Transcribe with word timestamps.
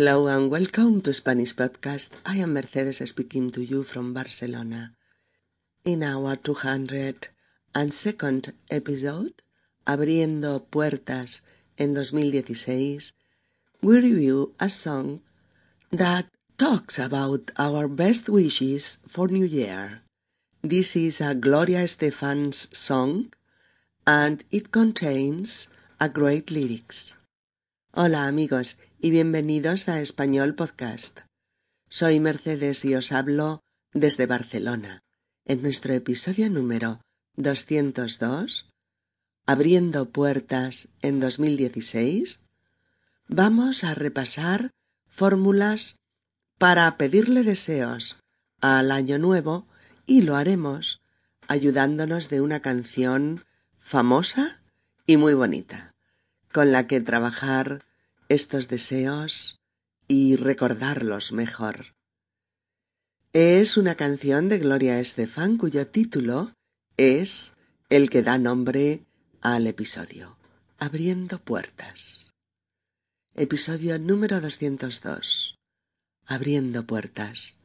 Hello 0.00 0.28
and 0.28 0.48
welcome 0.50 1.02
to 1.02 1.12
Spanish 1.12 1.54
Podcast. 1.54 2.12
I 2.24 2.38
am 2.38 2.54
Mercedes 2.54 3.06
speaking 3.06 3.50
to 3.50 3.60
you 3.60 3.84
from 3.84 4.14
Barcelona. 4.14 4.94
In 5.84 6.02
our 6.02 6.36
202nd 6.36 8.54
episode, 8.70 9.42
Abriendo 9.84 10.64
Puertas 10.70 11.42
en 11.76 11.92
2016, 11.92 13.12
we 13.82 14.00
review 14.00 14.54
a 14.58 14.70
song 14.70 15.20
that 15.92 16.24
talks 16.56 16.98
about 16.98 17.50
our 17.58 17.86
best 17.86 18.30
wishes 18.30 18.96
for 19.06 19.28
New 19.28 19.44
Year. 19.44 20.00
This 20.62 20.96
is 20.96 21.20
a 21.20 21.34
Gloria 21.34 21.84
Estefan's 21.84 22.68
song 22.72 23.34
and 24.06 24.44
it 24.50 24.72
contains 24.72 25.68
a 26.00 26.08
great 26.08 26.50
lyrics. 26.50 27.12
Hola 27.92 28.28
amigos 28.28 28.76
y 29.02 29.10
bienvenidos 29.10 29.88
a 29.88 30.00
Español 30.02 30.54
Podcast. 30.54 31.20
Soy 31.88 32.20
Mercedes 32.20 32.84
y 32.84 32.94
os 32.94 33.12
hablo 33.12 33.62
desde 33.94 34.26
Barcelona, 34.26 35.00
en 35.46 35.62
nuestro 35.62 35.94
episodio 35.94 36.50
número 36.50 37.00
202, 37.36 38.68
Abriendo 39.46 40.10
Puertas 40.10 40.90
en 41.00 41.18
2016, 41.18 42.40
vamos 43.26 43.84
a 43.84 43.94
repasar 43.94 44.70
fórmulas 45.08 45.96
para 46.58 46.94
pedirle 46.98 47.42
deseos 47.42 48.18
al 48.60 48.92
año 48.92 49.18
nuevo 49.18 49.66
y 50.04 50.22
lo 50.22 50.36
haremos 50.36 51.00
ayudándonos 51.48 52.28
de 52.28 52.42
una 52.42 52.60
canción 52.60 53.46
famosa 53.78 54.60
y 55.06 55.16
muy 55.16 55.32
bonita, 55.32 55.94
con 56.52 56.70
la 56.70 56.86
que 56.86 57.00
trabajar 57.00 57.86
estos 58.30 58.68
deseos 58.68 59.58
y 60.06 60.36
recordarlos 60.36 61.32
mejor. 61.32 61.96
Es 63.32 63.76
una 63.76 63.96
canción 63.96 64.48
de 64.48 64.60
Gloria 64.60 65.00
Estefan 65.00 65.58
cuyo 65.58 65.88
título 65.88 66.52
es 66.96 67.56
el 67.88 68.08
que 68.08 68.22
da 68.22 68.38
nombre 68.38 69.04
al 69.40 69.66
episodio, 69.66 70.36
Abriendo 70.78 71.40
Puertas. 71.40 72.30
Episodio 73.34 73.98
número 73.98 74.40
202. 74.40 75.56
Abriendo 76.24 76.86
Puertas. 76.86 77.58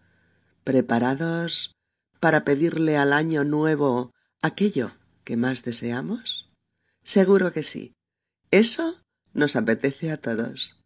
¿Preparados 0.64 1.74
para 2.20 2.44
pedirle 2.44 2.98
al 2.98 3.14
año 3.14 3.44
nuevo 3.44 4.12
aquello 4.42 4.94
que 5.24 5.38
más 5.38 5.64
deseamos? 5.64 6.50
Seguro 7.04 7.54
que 7.54 7.62
sí. 7.62 7.94
Eso 8.50 9.05
nos 9.36 9.56
apetece 9.56 10.12
a 10.12 10.18
todos. 10.18 10.78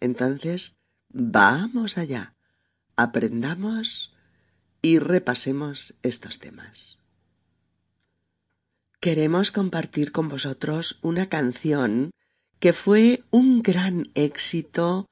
Entonces, 0.00 0.76
vamos 1.08 1.96
allá, 1.96 2.34
aprendamos 2.96 4.12
y 4.82 4.98
repasemos 4.98 5.94
estos 6.02 6.38
temas. 6.38 6.98
Queremos 9.00 9.50
compartir 9.50 10.12
con 10.12 10.28
vosotros 10.28 10.98
una 11.00 11.28
canción 11.28 12.10
que 12.58 12.72
fue 12.72 13.24
un 13.30 13.62
gran 13.62 14.10
éxito 14.14 15.08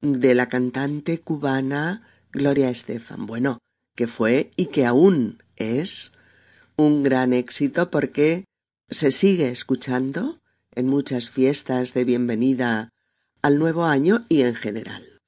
de 0.00 0.34
la 0.34 0.48
cantante 0.48 1.20
cubana 1.20 2.02
Gloria 2.32 2.70
Estefan. 2.70 3.26
Bueno, 3.26 3.58
que 3.94 4.06
fue 4.06 4.50
y 4.56 4.66
que 4.66 4.86
aún 4.86 5.42
es 5.56 6.12
un 6.76 7.02
gran 7.02 7.32
éxito 7.32 7.90
porque 7.90 8.44
se 8.88 9.10
sigue 9.10 9.50
escuchando 9.50 10.40
en 10.74 10.86
muchas 10.86 11.30
fiestas 11.30 11.94
de 11.94 12.04
bienvenida 12.04 12.90
al 13.42 13.58
nuevo 13.58 13.84
año 13.84 14.20
y 14.28 14.42
en 14.42 14.54
general. 14.54 15.20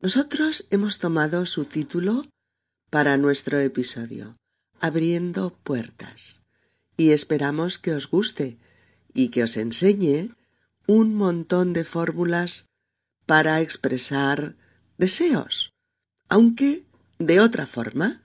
Nosotros 0.00 0.66
hemos 0.70 0.98
tomado 0.98 1.46
su 1.46 1.64
título 1.64 2.26
para 2.90 3.16
nuestro 3.16 3.58
episodio, 3.58 4.34
Abriendo 4.80 5.56
Puertas, 5.62 6.42
y 6.96 7.10
esperamos 7.10 7.78
que 7.78 7.92
os 7.94 8.08
guste 8.08 8.58
y 9.12 9.28
que 9.28 9.44
os 9.44 9.56
enseñe 9.56 10.34
un 10.86 11.14
montón 11.14 11.72
de 11.72 11.84
fórmulas 11.84 12.66
para 13.26 13.60
expresar 13.60 14.56
deseos, 14.98 15.72
aunque 16.28 16.84
de 17.18 17.40
otra 17.40 17.66
forma, 17.66 18.22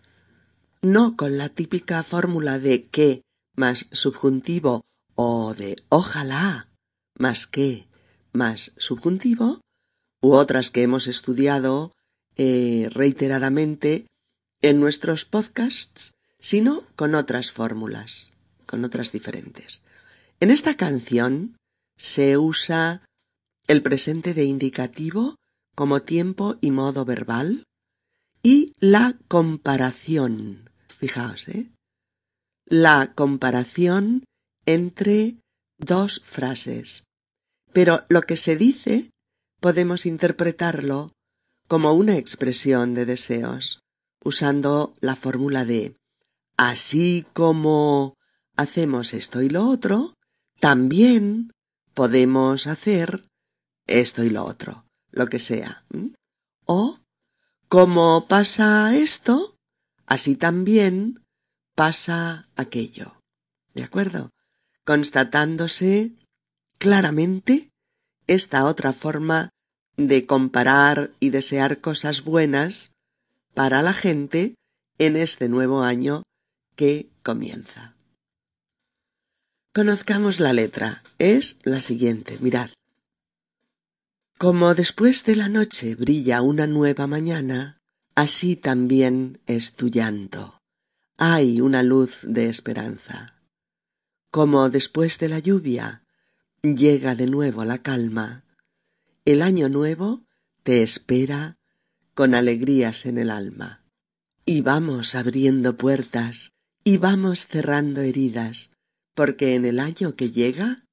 no 0.82 1.16
con 1.18 1.38
la 1.38 1.50
típica 1.50 2.04
fórmula 2.04 2.60
de 2.60 2.86
que 2.86 3.22
más 3.56 3.88
subjuntivo 3.92 4.86
de 5.54 5.78
ojalá 5.90 6.70
más 7.18 7.48
que 7.48 7.88
más 8.34 8.74
subjuntivo, 8.78 9.62
u 10.22 10.34
otras 10.34 10.72
que 10.72 10.84
hemos 10.84 11.08
estudiado 11.08 11.94
eh, 12.36 12.90
reiteradamente 12.92 14.08
en 14.62 14.80
nuestros 14.80 15.26
podcasts, 15.26 16.14
sino 16.40 16.84
con 16.96 17.16
otras 17.16 17.52
fórmulas, 17.52 18.30
con 18.66 18.84
otras 18.84 19.12
diferentes. 19.12 19.82
En 20.40 20.52
esta 20.52 20.76
canción 20.76 21.56
se 21.98 22.38
usa 22.38 23.02
el 23.68 23.82
presente 23.82 24.34
de 24.34 24.46
indicativo 24.46 25.36
como 25.76 26.02
tiempo 26.02 26.56
y 26.62 26.72
modo 26.72 27.06
verbal 27.06 27.64
y 28.44 28.74
la 28.80 29.18
comparación. 29.28 30.70
Fijaos, 30.98 31.48
¿eh? 31.48 31.70
La 32.66 33.14
comparación 33.14 34.24
entre 34.66 35.36
dos 35.78 36.22
frases. 36.24 37.04
Pero 37.74 38.04
lo 38.10 38.22
que 38.22 38.38
se 38.38 38.56
dice 38.56 39.12
podemos 39.60 40.06
interpretarlo 40.06 41.14
como 41.68 41.94
una 41.94 42.18
expresión 42.18 42.94
de 42.94 43.06
deseos, 43.06 43.80
usando 44.24 44.94
la 45.00 45.16
fórmula 45.16 45.66
de 45.66 45.96
así 46.58 47.26
como 47.34 48.16
hacemos 48.56 49.14
esto 49.14 49.42
y 49.42 49.50
lo 49.50 49.68
otro, 49.68 50.14
también 50.60 51.52
podemos 51.94 52.68
hacer 52.68 53.26
esto 53.88 54.24
y 54.24 54.30
lo 54.30 54.46
otro, 54.46 54.86
lo 55.12 55.28
que 55.28 55.40
sea. 55.40 55.86
O 56.66 57.00
como 57.68 58.28
pasa 58.28 58.96
esto, 58.96 59.58
así 60.06 60.36
también 60.36 61.24
pasa 61.76 62.48
aquello. 62.56 63.20
¿De 63.74 63.84
acuerdo? 63.84 64.30
Constatándose 64.86 66.12
claramente 66.78 67.70
esta 68.28 68.66
otra 68.66 68.94
forma 68.94 69.50
de 69.98 70.26
comparar 70.26 71.12
y 71.20 71.30
desear 71.32 71.82
cosas 71.82 72.24
buenas 72.24 72.94
para 73.54 73.82
la 73.82 73.94
gente 73.94 74.56
en 74.98 75.18
este 75.18 75.50
nuevo 75.50 75.84
año 75.84 76.24
que 76.76 77.10
comienza. 77.24 77.96
Conozcamos 79.74 80.40
la 80.40 80.54
letra. 80.54 81.04
Es 81.18 81.58
la 81.64 81.82
siguiente. 81.82 82.38
Mirad. 82.40 82.70
Como 84.38 84.76
después 84.76 85.26
de 85.26 85.36
la 85.36 85.50
noche 85.50 85.96
brilla 85.96 86.42
una 86.42 86.68
nueva 86.68 87.08
mañana, 87.08 87.78
así 88.16 88.56
también 88.56 89.40
es 89.46 89.74
tu 89.74 89.90
llanto. 89.90 90.58
Hay 91.18 91.62
una 91.62 91.84
luz 91.84 92.20
de 92.24 92.50
esperanza 92.50 93.35
como 94.36 94.70
después 94.70 95.18
de 95.20 95.30
la 95.30 95.40
lluvia 95.40 96.04
llega 96.62 97.16
de 97.16 97.26
nuevo 97.26 97.64
la 97.64 97.78
calma, 97.78 98.44
el 99.24 99.42
año 99.42 99.70
nuevo 99.70 100.26
te 100.62 100.84
espera 100.84 101.58
con 102.14 102.36
alegrías 102.36 103.06
en 103.06 103.18
el 103.18 103.32
alma. 103.32 103.86
Y 104.46 104.60
vamos 104.60 105.16
abriendo 105.16 105.78
puertas 105.78 106.52
y 106.84 106.98
vamos 106.98 107.48
cerrando 107.48 108.02
heridas, 108.02 108.72
porque 109.14 109.56
en 109.56 109.64
el 109.64 109.80
año 109.80 110.18
que 110.18 110.32
llega 110.32 110.86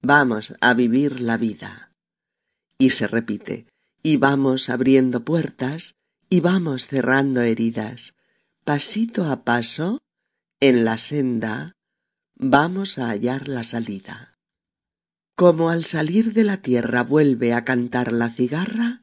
vamos 0.00 0.54
a 0.60 0.72
vivir 0.74 1.20
la 1.20 1.36
vida. 1.36 1.90
Y 2.78 2.90
se 2.90 3.08
repite, 3.08 3.66
y 4.04 4.18
vamos 4.18 4.68
abriendo 4.68 5.24
puertas 5.24 5.96
y 6.30 6.38
vamos 6.38 6.86
cerrando 6.86 7.40
heridas, 7.40 8.14
pasito 8.62 9.24
a 9.24 9.42
paso, 9.42 10.00
en 10.60 10.84
la 10.84 10.96
senda 10.98 11.74
vamos 12.36 12.98
a 12.98 13.08
hallar 13.08 13.48
la 13.48 13.64
salida. 13.64 14.32
Como 15.36 15.70
al 15.70 15.84
salir 15.84 16.32
de 16.32 16.44
la 16.44 16.58
tierra 16.58 17.02
vuelve 17.02 17.54
a 17.54 17.64
cantar 17.64 18.12
la 18.12 18.30
cigarra, 18.30 19.02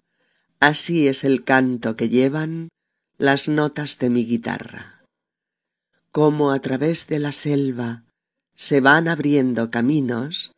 así 0.59 1.07
es 1.07 1.23
el 1.23 1.43
canto 1.43 1.95
que 1.95 2.09
llevan 2.09 2.69
las 3.17 3.47
notas 3.47 3.99
de 3.99 4.09
mi 4.09 4.25
guitarra. 4.25 5.03
Como 6.11 6.51
a 6.51 6.59
través 6.59 7.07
de 7.07 7.19
la 7.19 7.31
selva 7.31 8.05
se 8.53 8.81
van 8.81 9.07
abriendo 9.07 9.71
caminos, 9.71 10.51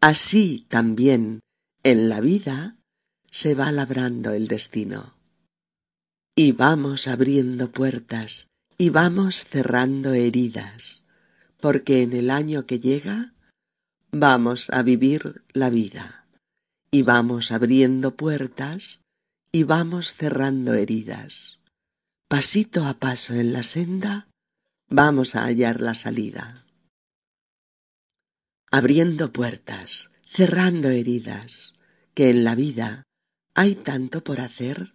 así 0.00 0.66
también 0.68 1.40
en 1.82 2.08
la 2.08 2.20
vida 2.20 2.76
se 3.30 3.54
va 3.54 3.72
labrando 3.72 4.32
el 4.32 4.48
destino. 4.48 5.14
Y 6.34 6.52
vamos 6.52 7.08
abriendo 7.08 7.70
puertas 7.70 8.48
y 8.76 8.90
vamos 8.90 9.44
cerrando 9.44 10.12
heridas 10.14 10.97
porque 11.60 12.02
en 12.02 12.12
el 12.12 12.30
año 12.30 12.66
que 12.66 12.80
llega 12.80 13.34
vamos 14.10 14.70
a 14.70 14.82
vivir 14.82 15.44
la 15.52 15.70
vida 15.70 16.26
y 16.90 17.02
vamos 17.02 17.50
abriendo 17.52 18.16
puertas 18.16 19.00
y 19.52 19.64
vamos 19.64 20.14
cerrando 20.14 20.74
heridas. 20.74 21.58
Pasito 22.28 22.84
a 22.84 22.94
paso 22.94 23.34
en 23.34 23.52
la 23.52 23.62
senda, 23.62 24.28
vamos 24.88 25.34
a 25.34 25.44
hallar 25.44 25.80
la 25.80 25.94
salida. 25.94 26.66
Abriendo 28.70 29.32
puertas, 29.32 30.10
cerrando 30.26 30.88
heridas, 30.88 31.74
que 32.14 32.30
en 32.30 32.44
la 32.44 32.54
vida 32.54 33.04
hay 33.54 33.74
tanto 33.74 34.22
por 34.22 34.40
hacer. 34.40 34.94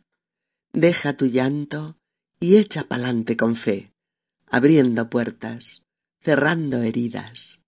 Deja 0.73 1.13
tu 1.13 1.25
llanto 1.25 1.95
y 2.39 2.57
echa 2.57 2.83
pa'lante 2.83 3.35
con 3.37 3.55
fe, 3.55 3.93
abriendo 4.47 5.09
puertas, 5.09 5.82
cerrando 6.23 6.81
heridas. 6.83 7.59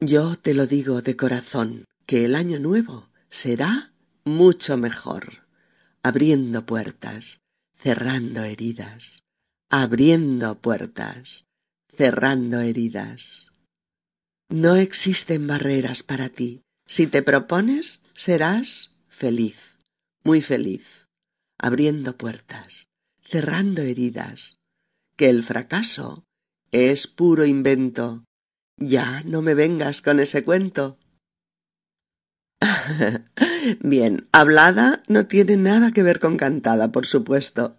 Yo 0.00 0.36
te 0.36 0.52
lo 0.52 0.66
digo 0.66 1.00
de 1.00 1.16
corazón, 1.16 1.86
que 2.04 2.26
el 2.26 2.34
año 2.34 2.58
nuevo 2.58 3.08
será 3.30 3.94
mucho 4.24 4.76
mejor, 4.76 5.46
abriendo 6.02 6.66
puertas, 6.66 7.40
cerrando 7.74 8.42
heridas, 8.44 9.22
abriendo 9.70 10.60
puertas, 10.60 11.46
cerrando 11.96 12.60
heridas. 12.60 13.46
No 14.50 14.76
existen 14.76 15.46
barreras 15.46 16.02
para 16.02 16.28
ti. 16.28 16.62
Si 16.86 17.06
te 17.06 17.22
propones, 17.22 18.02
serás 18.14 18.94
feliz, 19.08 19.78
muy 20.22 20.42
feliz, 20.42 21.06
abriendo 21.56 22.18
puertas, 22.18 22.88
cerrando 23.22 23.80
heridas, 23.80 24.58
que 25.16 25.30
el 25.30 25.44
fracaso 25.44 26.24
es 26.72 27.06
puro 27.06 27.44
invento. 27.44 28.24
Ya 28.76 29.22
no 29.24 29.42
me 29.42 29.54
vengas 29.54 30.02
con 30.02 30.20
ese 30.20 30.44
cuento. 30.44 30.98
Bien, 33.80 34.28
hablada 34.32 35.02
no 35.08 35.26
tiene 35.26 35.56
nada 35.56 35.92
que 35.92 36.02
ver 36.02 36.18
con 36.18 36.36
cantada, 36.36 36.92
por 36.92 37.06
supuesto. 37.06 37.76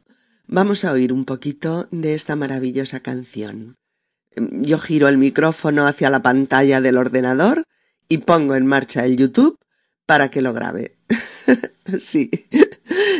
Vamos 0.48 0.86
a 0.86 0.92
oír 0.92 1.14
un 1.14 1.26
poquito 1.26 1.88
de 1.92 2.14
esta 2.14 2.36
maravillosa 2.36 3.00
canción. 3.00 3.76
Yo 4.36 4.80
giro 4.80 5.08
el 5.08 5.18
micrófono 5.18 5.86
hacia 5.86 6.10
la 6.10 6.22
pantalla 6.22 6.82
del 6.82 6.98
ordenador 6.98 7.64
y 8.08 8.20
pongo 8.20 8.56
en 8.56 8.66
marcha 8.66 9.06
el 9.06 9.18
YouTube 9.18 9.58
para 10.06 10.30
que 10.30 10.42
lo 10.42 10.54
grabe. 10.54 10.98
sí, 12.00 12.30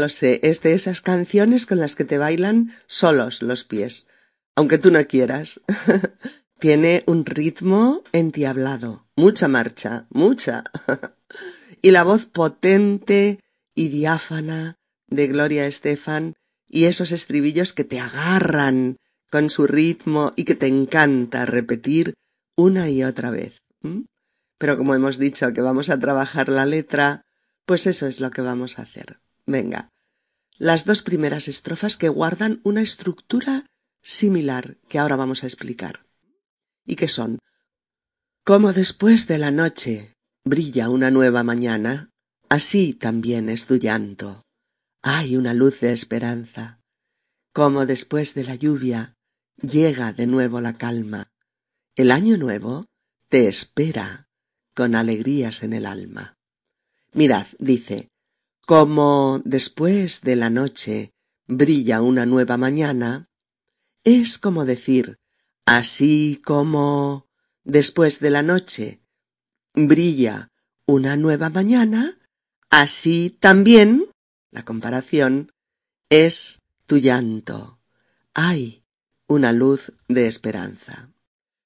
lo 0.00 0.08
sé, 0.08 0.40
es 0.42 0.62
de 0.62 0.72
esas 0.72 1.00
canciones 1.00 1.66
con 1.66 1.78
las 1.78 1.94
que 1.94 2.04
te 2.04 2.18
bailan 2.18 2.72
solos 2.86 3.42
los 3.42 3.64
pies, 3.64 4.06
aunque 4.56 4.78
tú 4.78 4.90
no 4.90 5.06
quieras. 5.06 5.60
Tiene 6.58 7.02
un 7.06 7.24
ritmo 7.24 8.02
entiablado, 8.12 9.06
mucha 9.16 9.48
marcha, 9.48 10.06
mucha. 10.10 10.64
y 11.82 11.90
la 11.90 12.02
voz 12.02 12.26
potente 12.26 13.38
y 13.74 13.88
diáfana 13.88 14.76
de 15.06 15.26
Gloria 15.28 15.66
Estefan 15.66 16.34
y 16.68 16.84
esos 16.84 17.12
estribillos 17.12 17.72
que 17.72 17.84
te 17.84 17.98
agarran 17.98 18.96
con 19.30 19.48
su 19.48 19.66
ritmo 19.66 20.32
y 20.36 20.44
que 20.44 20.54
te 20.54 20.66
encanta 20.66 21.46
repetir 21.46 22.14
una 22.56 22.90
y 22.90 23.04
otra 23.04 23.30
vez. 23.30 23.62
Pero 24.58 24.76
como 24.76 24.94
hemos 24.94 25.18
dicho 25.18 25.52
que 25.52 25.62
vamos 25.62 25.88
a 25.88 25.98
trabajar 25.98 26.48
la 26.48 26.66
letra, 26.66 27.22
pues 27.64 27.86
eso 27.86 28.06
es 28.06 28.20
lo 28.20 28.30
que 28.30 28.42
vamos 28.42 28.78
a 28.78 28.82
hacer. 28.82 29.20
Venga. 29.46 29.88
Las 30.60 30.84
dos 30.84 31.00
primeras 31.00 31.48
estrofas 31.48 31.96
que 31.96 32.10
guardan 32.10 32.60
una 32.64 32.82
estructura 32.82 33.64
similar 34.02 34.76
que 34.90 34.98
ahora 34.98 35.16
vamos 35.16 35.42
a 35.42 35.46
explicar. 35.46 36.04
Y 36.84 36.96
que 36.96 37.08
son 37.08 37.38
Como 38.44 38.74
después 38.74 39.26
de 39.26 39.38
la 39.38 39.52
noche 39.52 40.12
brilla 40.44 40.90
una 40.90 41.10
nueva 41.10 41.42
mañana, 41.44 42.10
así 42.50 42.92
también 42.92 43.48
es 43.48 43.64
tu 43.64 43.76
llanto. 43.76 44.42
Hay 45.00 45.38
una 45.38 45.54
luz 45.54 45.80
de 45.80 45.94
esperanza. 45.94 46.82
Como 47.54 47.86
después 47.86 48.34
de 48.34 48.44
la 48.44 48.54
lluvia 48.54 49.14
llega 49.62 50.12
de 50.12 50.26
nuevo 50.26 50.60
la 50.60 50.76
calma. 50.76 51.32
El 51.96 52.10
año 52.10 52.36
nuevo 52.36 52.84
te 53.28 53.48
espera 53.48 54.28
con 54.74 54.94
alegrías 54.94 55.62
en 55.62 55.72
el 55.72 55.86
alma. 55.86 56.36
Mirad, 57.14 57.46
dice, 57.58 58.10
como 58.70 59.42
después 59.44 60.20
de 60.20 60.36
la 60.36 60.48
noche 60.48 61.12
brilla 61.48 62.02
una 62.02 62.24
nueva 62.24 62.56
mañana, 62.56 63.28
es 64.04 64.38
como 64.38 64.64
decir, 64.64 65.18
así 65.66 66.40
como 66.44 67.26
después 67.64 68.20
de 68.20 68.30
la 68.30 68.42
noche 68.44 69.02
brilla 69.74 70.52
una 70.86 71.16
nueva 71.16 71.50
mañana, 71.50 72.20
así 72.70 73.36
también, 73.40 74.06
la 74.52 74.64
comparación, 74.64 75.50
es 76.08 76.60
tu 76.86 76.98
llanto. 76.98 77.80
Hay 78.34 78.84
una 79.26 79.52
luz 79.52 79.94
de 80.06 80.28
esperanza. 80.28 81.10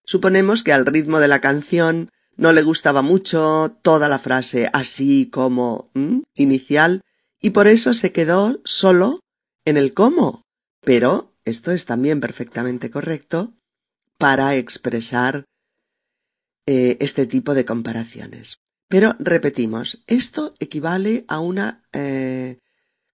Suponemos 0.07 0.63
que 0.63 0.73
al 0.73 0.87
ritmo 0.87 1.21
de 1.21 1.29
la 1.29 1.43
canción 1.43 2.11
no 2.37 2.53
le 2.53 2.63
gustaba 2.63 3.03
mucho 3.03 3.77
toda 3.83 4.09
la 4.09 4.19
frase 4.19 4.69
así 4.73 5.29
como 5.31 5.91
inicial 6.35 7.03
y 7.41 7.51
por 7.51 7.67
eso 7.67 7.95
se 7.95 8.13
quedó 8.13 8.61
solo 8.65 9.21
en 9.65 9.77
el 9.77 9.95
cómo. 9.95 10.43
Pero 10.81 11.35
esto 11.45 11.73
es 11.73 11.85
también 11.85 12.21
perfectamente 12.21 12.91
correcto 12.91 13.55
para 14.19 14.57
expresar 14.57 15.45
eh, 16.67 16.97
este 17.01 17.27
tipo 17.27 17.55
de 17.55 17.65
comparaciones. 17.65 18.59
Pero 18.89 19.15
repetimos, 19.19 20.03
esto 20.07 20.55
equivale 20.59 21.25
a 21.29 21.41
una 21.41 21.85
eh, 21.93 22.59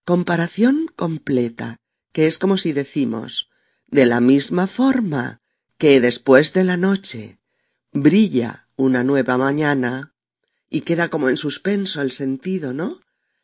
comparación 0.05 0.87
completa, 0.97 1.77
que 2.13 2.27
es 2.27 2.39
como 2.39 2.57
si 2.57 2.73
decimos, 2.73 3.49
de 3.87 4.07
la 4.07 4.21
misma 4.21 4.67
forma 4.67 5.41
que 5.79 6.01
después 6.01 6.53
de 6.53 6.65
la 6.65 6.77
noche 6.77 7.39
brilla 7.93 8.69
una 8.81 9.05
nueva 9.05 9.37
mañana 9.37 10.15
y 10.69 10.83
queda 10.83 11.09
como 11.09 11.29
en 11.29 11.37
suspenso 11.37 12.01
el 12.01 12.13
sentido, 12.13 12.73
¿no? 12.73 13.01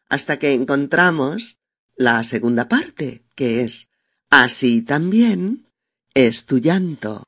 Hasta 0.09 0.39
que 0.39 0.53
encontramos 0.53 1.61
la 1.97 2.25
segunda 2.25 2.69
parte, 2.69 3.27
que 3.35 3.63
es 3.63 3.91
así 4.31 4.83
también 4.83 5.69
es 6.15 6.47
tu 6.47 6.59
llanto. 6.59 7.25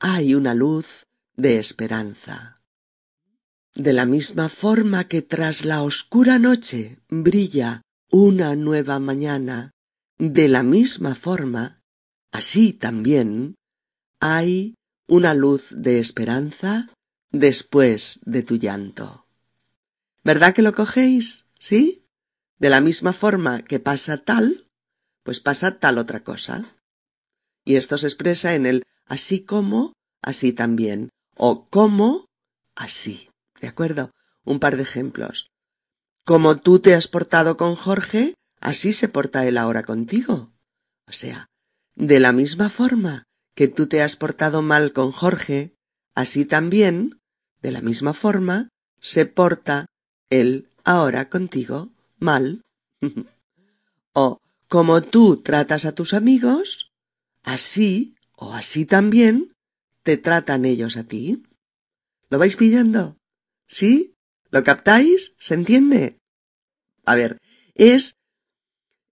Hay 0.00 0.34
una 0.34 0.54
luz 0.54 1.06
de 1.36 1.58
esperanza. 1.58 2.56
De 3.74 3.92
la 3.92 4.06
misma 4.06 4.48
forma 4.48 5.08
que 5.08 5.22
tras 5.22 5.64
la 5.64 5.82
oscura 5.82 6.38
noche 6.38 6.98
brilla 7.08 7.82
una 8.10 8.56
nueva 8.56 8.98
mañana, 8.98 9.70
de 10.18 10.48
la 10.48 10.62
misma 10.62 11.14
forma, 11.14 11.80
así 12.32 12.72
también 12.72 13.54
hay 14.20 14.74
una 15.06 15.34
luz 15.34 15.68
de 15.70 16.00
esperanza 16.00 16.90
después 17.30 18.20
de 18.24 18.42
tu 18.42 18.56
llanto. 18.56 19.26
¿Verdad 20.24 20.54
que 20.54 20.62
lo 20.62 20.74
cogéis? 20.74 21.44
¿Sí? 21.58 22.04
De 22.58 22.70
la 22.70 22.80
misma 22.80 23.12
forma 23.12 23.62
que 23.62 23.80
pasa 23.80 24.18
tal, 24.18 24.66
pues 25.22 25.40
pasa 25.40 25.78
tal 25.78 25.98
otra 25.98 26.24
cosa. 26.24 26.74
Y 27.64 27.76
esto 27.76 27.98
se 27.98 28.06
expresa 28.06 28.54
en 28.54 28.66
el 28.66 28.84
así 29.06 29.44
como, 29.44 29.92
así 30.22 30.52
también, 30.52 31.10
o 31.36 31.68
como, 31.68 32.26
así. 32.74 33.30
¿De 33.60 33.68
acuerdo? 33.68 34.12
Un 34.44 34.60
par 34.60 34.76
de 34.76 34.82
ejemplos. 34.82 35.50
Como 36.24 36.58
tú 36.58 36.78
te 36.78 36.94
has 36.94 37.08
portado 37.08 37.56
con 37.56 37.74
Jorge, 37.74 38.34
así 38.60 38.92
se 38.92 39.08
porta 39.08 39.46
él 39.46 39.56
ahora 39.56 39.82
contigo. 39.82 40.52
O 41.06 41.12
sea, 41.12 41.46
de 41.94 42.20
la 42.20 42.32
misma 42.32 42.68
forma 42.68 43.24
que 43.54 43.68
tú 43.68 43.86
te 43.86 44.02
has 44.02 44.16
portado 44.16 44.62
mal 44.62 44.92
con 44.92 45.10
Jorge, 45.10 45.74
así 46.14 46.44
también, 46.44 47.17
de 47.62 47.70
la 47.70 47.80
misma 47.80 48.14
forma, 48.14 48.68
se 49.00 49.26
porta 49.26 49.86
él 50.30 50.68
ahora 50.84 51.28
contigo 51.28 51.90
mal. 52.18 52.62
o 54.12 54.38
como 54.68 55.02
tú 55.02 55.40
tratas 55.42 55.84
a 55.84 55.92
tus 55.92 56.14
amigos, 56.14 56.90
así 57.42 58.16
o 58.36 58.52
así 58.52 58.84
también 58.84 59.52
te 60.02 60.16
tratan 60.16 60.64
ellos 60.64 60.96
a 60.96 61.04
ti. 61.04 61.42
¿Lo 62.28 62.38
vais 62.38 62.56
pillando? 62.56 63.16
¿Sí? 63.66 64.14
¿Lo 64.50 64.64
captáis? 64.64 65.32
¿Se 65.38 65.54
entiende? 65.54 66.18
A 67.04 67.14
ver, 67.14 67.38
es 67.74 68.14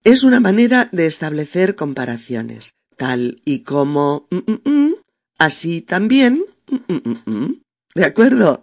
es 0.05 0.23
una 0.23 0.39
manera 0.39 0.89
de 0.93 1.07
establecer 1.07 1.75
comparaciones, 1.75 2.75
tal 2.97 3.41
y 3.45 3.61
como 3.61 4.29
mm, 4.31 4.37
mm, 4.37 4.71
mm, 4.71 4.95
así 5.39 5.81
también 5.81 6.45
¿De 7.97 8.05
acuerdo? 8.05 8.63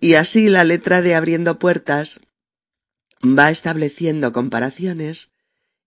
Y 0.00 0.14
así 0.14 0.48
la 0.48 0.64
letra 0.64 1.00
de 1.00 1.14
abriendo 1.14 1.60
puertas 1.60 2.20
va 3.22 3.50
estableciendo 3.52 4.32
comparaciones 4.32 5.30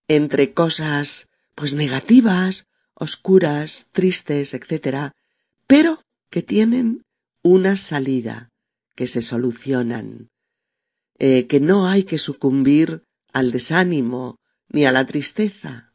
entre 0.07 0.53
cosas 0.53 1.27
pues 1.53 1.73
negativas, 1.73 2.69
oscuras, 2.93 3.87
tristes, 3.91 4.53
etc., 4.53 5.11
pero 5.67 6.01
que 6.29 6.41
tienen 6.41 7.03
una 7.43 7.75
salida, 7.75 8.53
que 8.95 9.05
se 9.05 9.21
solucionan, 9.21 10.29
eh, 11.19 11.45
que 11.45 11.59
no 11.59 11.87
hay 11.87 12.03
que 12.03 12.19
sucumbir 12.19 13.03
al 13.33 13.51
desánimo 13.51 14.39
ni 14.69 14.85
a 14.85 14.93
la 14.93 15.05
tristeza. 15.05 15.93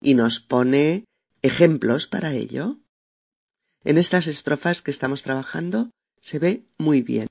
Y 0.00 0.14
nos 0.14 0.40
pone 0.40 1.04
ejemplos 1.42 2.06
para 2.06 2.32
ello. 2.32 2.80
En 3.86 3.98
estas 3.98 4.26
estrofas 4.26 4.82
que 4.82 4.90
estamos 4.90 5.22
trabajando 5.22 5.90
se 6.20 6.40
ve 6.40 6.66
muy 6.76 7.02
bien. 7.02 7.28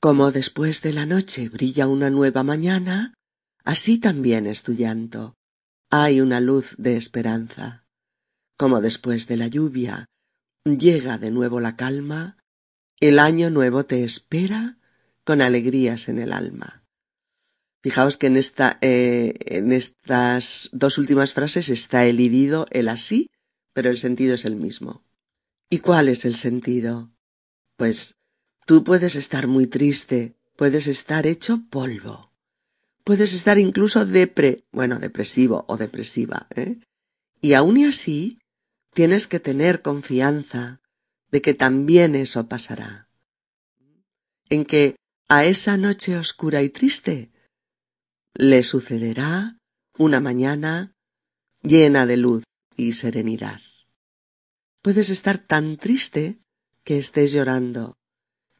Como 0.00 0.30
después 0.30 0.82
de 0.82 0.92
la 0.92 1.04
noche 1.04 1.48
brilla 1.48 1.88
una 1.88 2.10
nueva 2.10 2.44
mañana, 2.44 3.14
así 3.64 3.98
también 3.98 4.46
es 4.46 4.62
tu 4.62 4.72
llanto. 4.72 5.34
Hay 5.90 6.20
una 6.20 6.38
luz 6.38 6.76
de 6.78 6.96
esperanza. 6.96 7.84
Como 8.56 8.80
después 8.80 9.26
de 9.26 9.36
la 9.36 9.48
lluvia 9.48 10.06
llega 10.64 11.18
de 11.18 11.32
nuevo 11.32 11.58
la 11.58 11.74
calma, 11.74 12.36
el 13.00 13.18
año 13.18 13.50
nuevo 13.50 13.84
te 13.84 14.04
espera 14.04 14.78
con 15.24 15.42
alegrías 15.42 16.08
en 16.08 16.20
el 16.20 16.32
alma. 16.32 16.84
Fijaos 17.82 18.16
que 18.16 18.28
en 18.28 18.36
esta, 18.36 18.78
eh, 18.80 19.34
en 19.40 19.72
estas 19.72 20.68
dos 20.70 20.98
últimas 20.98 21.32
frases 21.32 21.68
está 21.68 22.06
el 22.06 22.20
idido, 22.20 22.68
el 22.70 22.88
así, 22.88 23.26
pero 23.72 23.90
el 23.90 23.98
sentido 23.98 24.36
es 24.36 24.44
el 24.44 24.54
mismo. 24.54 25.07
¿Y 25.70 25.80
cuál 25.80 26.08
es 26.08 26.24
el 26.24 26.34
sentido? 26.34 27.12
Pues 27.76 28.16
tú 28.66 28.84
puedes 28.84 29.16
estar 29.16 29.46
muy 29.46 29.66
triste, 29.66 30.36
puedes 30.56 30.86
estar 30.86 31.26
hecho 31.26 31.64
polvo, 31.70 32.32
puedes 33.04 33.34
estar 33.34 33.58
incluso 33.58 34.06
depre, 34.06 34.64
bueno, 34.72 34.98
depresivo 34.98 35.66
o 35.68 35.76
depresiva, 35.76 36.48
¿eh? 36.54 36.78
Y 37.40 37.52
aún 37.52 37.76
y 37.76 37.84
así 37.84 38.38
tienes 38.94 39.28
que 39.28 39.40
tener 39.40 39.82
confianza 39.82 40.80
de 41.30 41.42
que 41.42 41.54
también 41.54 42.14
eso 42.14 42.48
pasará. 42.48 43.08
En 44.48 44.64
que 44.64 44.96
a 45.28 45.44
esa 45.44 45.76
noche 45.76 46.16
oscura 46.16 46.62
y 46.62 46.70
triste 46.70 47.30
le 48.34 48.64
sucederá 48.64 49.58
una 49.98 50.20
mañana 50.20 50.94
llena 51.62 52.06
de 52.06 52.16
luz 52.16 52.44
y 52.76 52.92
serenidad. 52.94 53.60
Puedes 54.82 55.10
estar 55.10 55.38
tan 55.38 55.76
triste 55.76 56.38
que 56.84 56.98
estés 56.98 57.32
llorando, 57.32 57.98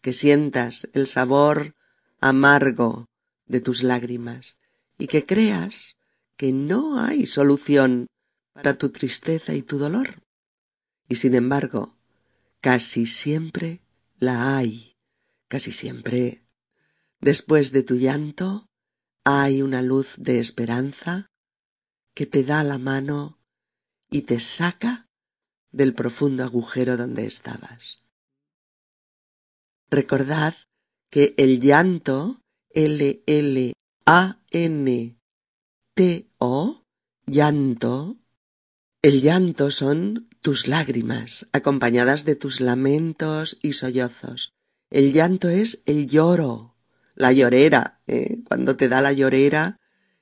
que 0.01 0.13
sientas 0.13 0.89
el 0.93 1.07
sabor 1.07 1.77
amargo 2.21 3.07
de 3.47 3.61
tus 3.61 3.83
lágrimas 3.83 4.59
y 4.99 5.07
que 5.07 5.25
creas 5.25 5.97
que 6.37 6.53
no 6.53 6.99
hay 7.01 7.27
solución 7.27 8.09
para 8.53 8.75
tu 8.75 8.91
tristeza 8.91 9.55
y 9.55 9.63
tu 9.63 9.79
dolor. 9.79 10.23
Y 11.09 11.15
sin 11.15 11.35
embargo, 11.35 11.97
casi 12.61 13.07
siempre 13.07 13.81
la 14.19 14.57
hay, 14.57 14.97
casi 15.47 15.71
siempre. 15.73 16.45
Después 17.21 17.71
de 17.73 17.83
tu 17.85 17.97
llanto 17.97 18.69
hay 19.25 19.63
una 19.63 19.83
luz 19.83 20.15
de 20.19 20.41
esperanza 20.41 21.29
que 22.15 22.27
te 22.27 22.43
da 22.43 22.65
la 22.65 22.79
mano 22.79 23.39
y 24.11 24.23
te 24.23 24.41
saca 24.41 25.08
del 25.71 25.95
profundo 25.95 26.45
agujero 26.45 26.97
donde 26.97 27.27
estabas. 27.27 28.01
Recordad 29.91 30.55
que 31.11 31.35
el 31.39 31.61
llanto, 31.61 32.41
L 32.71 33.23
L 33.27 33.73
A 34.07 34.41
N 34.51 35.17
T 35.95 36.31
O, 36.39 36.85
llanto, 37.27 38.19
el 39.03 39.23
llanto 39.23 39.71
son 39.71 40.29
tus 40.43 40.67
lágrimas, 40.67 41.49
acompañadas 41.53 42.25
de 42.25 42.37
tus 42.37 42.61
lamentos 42.61 43.59
y 43.63 43.73
sollozos. 43.73 44.53
El 44.91 45.13
llanto 45.13 45.49
es 45.49 45.83
el 45.87 46.09
lloro, 46.09 46.77
la 47.15 47.33
llorera, 47.33 48.01
¿eh? 48.07 48.39
cuando 48.47 48.77
te 48.77 48.89
da 48.89 49.01
la 49.01 49.13
llorera 49.13 49.79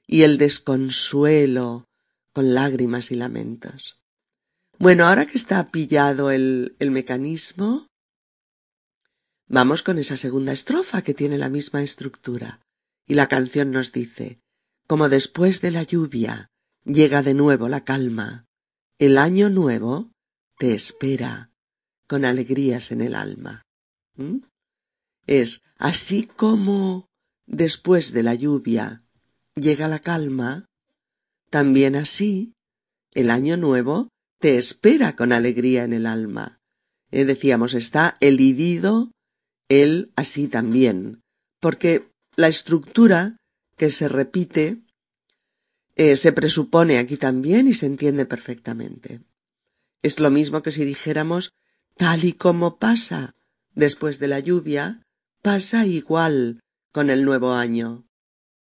y 0.07 0.23
el 0.23 0.39
desconsuelo 0.39 1.87
con 2.33 2.55
lágrimas 2.55 3.11
y 3.11 3.17
lamentos. 3.17 3.96
Bueno, 4.79 5.07
ahora 5.07 5.27
que 5.27 5.39
está 5.39 5.71
pillado 5.71 6.31
el, 6.31 6.77
el 6.79 6.91
mecanismo, 6.91 7.87
vamos 9.49 9.83
con 9.83 9.99
esa 9.99 10.19
segunda 10.19 10.53
estrofa 10.53 11.03
que 11.03 11.15
tiene 11.15 11.39
la 11.39 11.49
misma 11.49 11.83
estructura. 11.83 12.61
Y 13.07 13.15
la 13.15 13.29
canción 13.29 13.71
nos 13.71 13.93
dice, 13.93 14.41
como 14.87 15.09
después 15.09 15.61
de 15.63 15.71
la 15.71 15.83
lluvia 15.83 16.49
llega 16.85 17.23
de 17.23 17.35
nuevo 17.35 17.69
la 17.69 17.85
calma, 17.85 18.45
el 18.99 19.17
año 19.17 19.49
nuevo 19.49 20.11
te 20.59 20.75
espera 20.75 21.51
con 22.07 22.25
alegrías 22.25 22.93
en 22.93 23.01
el 23.01 23.15
alma. 23.15 23.63
¿Mm? 24.17 24.39
Es 25.27 25.63
así 25.77 26.27
como 26.27 27.07
después 27.47 28.13
de 28.13 28.23
la 28.23 28.35
lluvia 28.35 29.03
llega 29.55 29.89
la 29.89 30.01
calma, 30.01 30.67
también 31.51 31.97
así 31.97 32.53
el 33.15 33.31
año 33.31 33.57
nuevo 33.57 34.09
espera 34.55 35.17
con 35.17 35.33
alegría 35.33 35.83
en 35.83 35.93
el 35.93 36.07
alma. 36.07 36.61
Eh, 37.11 37.25
decíamos, 37.25 37.75
está 37.75 38.17
el 38.21 38.41
idido, 38.41 39.11
él 39.69 40.13
así 40.15 40.47
también, 40.49 41.23
porque 41.61 42.09
la 42.37 42.49
estructura 42.49 43.37
que 43.77 43.91
se 43.91 44.09
repite 44.09 44.83
eh, 45.97 46.17
se 46.17 46.33
presupone 46.33 46.99
aquí 46.99 47.17
también 47.17 47.69
y 47.69 47.75
se 47.75 47.87
entiende 47.87 48.27
perfectamente. 48.27 49.21
Es 50.03 50.21
lo 50.21 50.31
mismo 50.31 50.63
que 50.63 50.71
si 50.71 50.85
dijéramos 50.85 51.53
tal 51.97 52.25
y 52.25 52.33
como 52.33 52.79
pasa 52.79 53.35
después 53.75 54.19
de 54.19 54.29
la 54.29 54.41
lluvia, 54.41 55.03
pasa 55.43 55.87
igual 55.87 56.61
con 56.93 57.11
el 57.11 57.25
nuevo 57.25 57.55
año. 57.55 58.07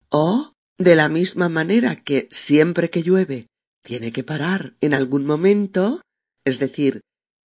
O 0.09 0.53
de 0.77 0.95
la 0.95 1.09
misma 1.09 1.49
manera 1.49 1.97
que 1.97 2.27
siempre 2.31 2.89
que 2.89 3.03
llueve 3.03 3.47
tiene 3.83 4.11
que 4.11 4.23
parar 4.23 4.73
en 4.81 4.93
algún 4.93 5.25
momento, 5.25 6.01
es 6.45 6.59
decir, 6.59 7.01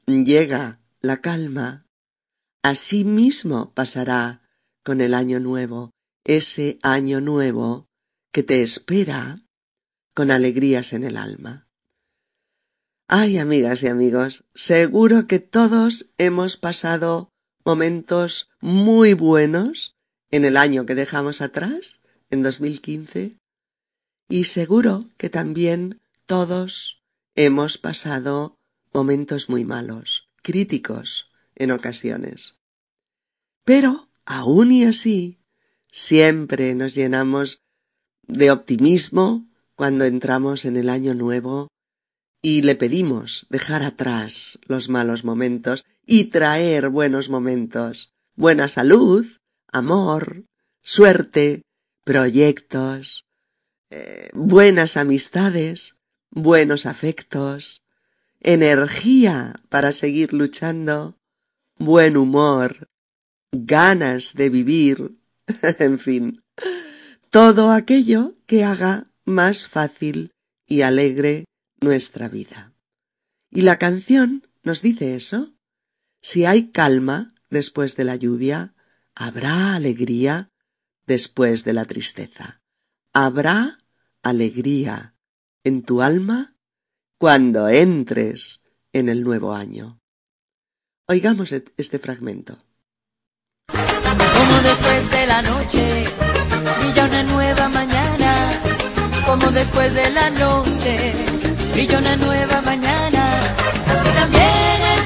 llega 0.07 0.81
la 1.01 1.21
calma. 1.21 1.87
Así 2.63 3.05
mismo 3.05 3.73
pasará 3.75 4.43
con 4.83 5.01
el 5.01 5.15
año 5.15 5.41
nuevo, 5.41 5.91
ese 6.25 6.79
año 6.83 7.21
nuevo 7.21 7.87
que 8.33 8.43
te 8.43 8.63
espera 8.63 9.43
con 10.15 10.31
alegrías 10.31 10.93
en 10.93 11.05
el 11.05 11.17
alma. 11.17 11.69
Ay, 13.07 13.39
amigas 13.39 13.83
y 13.83 13.89
amigos, 13.89 14.45
seguro 14.55 15.27
que 15.27 15.39
todos 15.39 16.11
hemos 16.17 16.57
pasado 16.57 17.29
momentos 17.65 18.49
muy 18.61 19.13
buenos 19.15 19.95
en 20.31 20.45
el 20.45 20.57
año 20.57 20.87
que 20.87 20.95
dejamos 20.95 21.41
atrás, 21.41 22.01
en 22.31 22.43
2015, 22.43 23.37
y 24.29 24.45
seguro 24.45 25.11
que 25.17 25.31
también 25.31 26.01
todos 26.27 27.03
hemos 27.35 27.79
pasado 27.79 28.59
momentos 28.93 29.49
muy 29.49 29.65
malos, 29.65 30.29
críticos 30.43 31.31
en 31.55 31.71
ocasiones. 31.71 32.57
Pero, 33.65 34.09
aun 34.25 34.73
y 34.73 34.85
así, 34.85 35.41
siempre 35.91 36.75
nos 36.75 36.95
llenamos 36.95 37.63
de 38.27 38.51
optimismo 38.51 39.49
cuando 39.75 40.05
entramos 40.05 40.65
en 40.65 40.77
el 40.77 40.89
año 40.89 41.15
nuevo 41.15 41.69
y 42.41 42.63
le 42.63 42.75
pedimos 42.77 43.47
dejar 43.49 43.83
atrás 43.83 44.59
los 44.67 44.89
malos 44.89 45.25
momentos 45.25 45.85
y 46.07 46.25
traer 46.25 46.91
buenos 46.91 47.31
momentos, 47.31 48.13
buena 48.35 48.69
salud, 48.69 49.27
amor, 49.73 50.45
suerte, 50.83 51.63
proyectos, 52.05 53.25
eh, 53.91 54.29
buenas 54.35 54.97
amistades, 54.97 55.97
buenos 56.35 56.85
afectos, 56.85 57.83
energía 58.41 59.55
para 59.69 59.93
seguir 59.93 60.35
luchando, 60.35 61.17
buen 61.79 62.17
humor, 62.17 62.89
ganas 63.53 64.35
de 64.35 64.51
vivir, 64.51 65.17
en 65.79 65.99
fin, 65.99 66.43
todo 67.31 67.71
aquello 67.71 68.35
que 68.47 68.65
haga 68.65 69.07
más 69.25 69.69
fácil 69.69 70.33
y 70.67 70.83
alegre 70.83 71.45
nuestra 71.81 72.29
vida. 72.29 72.73
Y 73.51 73.63
la 73.63 73.79
canción 73.79 74.47
nos 74.65 74.83
dice 74.83 75.15
eso. 75.15 75.55
Si 76.21 76.45
hay 76.47 76.71
calma 76.71 77.33
después 77.51 77.97
de 77.97 78.05
la 78.05 78.17
lluvia, 78.17 78.75
habrá 79.15 79.75
alegría 79.75 80.51
después 81.07 81.65
de 81.65 81.75
la 81.75 81.85
tristeza. 81.85 82.61
Habrá 83.13 83.79
alegría 84.23 85.14
en 85.65 85.83
tu 85.83 86.03
alma 86.03 86.55
cuando 87.19 87.69
entres 87.69 88.61
en 88.93 89.09
el 89.09 89.25
nuevo 89.25 89.55
año. 89.55 89.99
Oigamos 91.09 91.53
este 91.53 91.99
fragmento. 91.99 92.59
Como 93.69 94.63
después 94.63 95.11
de 95.11 95.27
la 95.27 95.43
noche 95.43 96.05
brilla 96.81 97.05
una 97.07 97.23
nueva 97.25 97.69
mañana, 97.69 98.51
como 99.27 99.51
después 99.51 99.93
de 99.95 100.11
la 100.11 100.31
noche 100.31 101.13
brilla 101.73 101.99
una 101.99 102.17
nueva 102.17 102.63
mañana, 102.63 103.41
así 103.87 104.11
también 104.15 104.81
en 104.95 105.04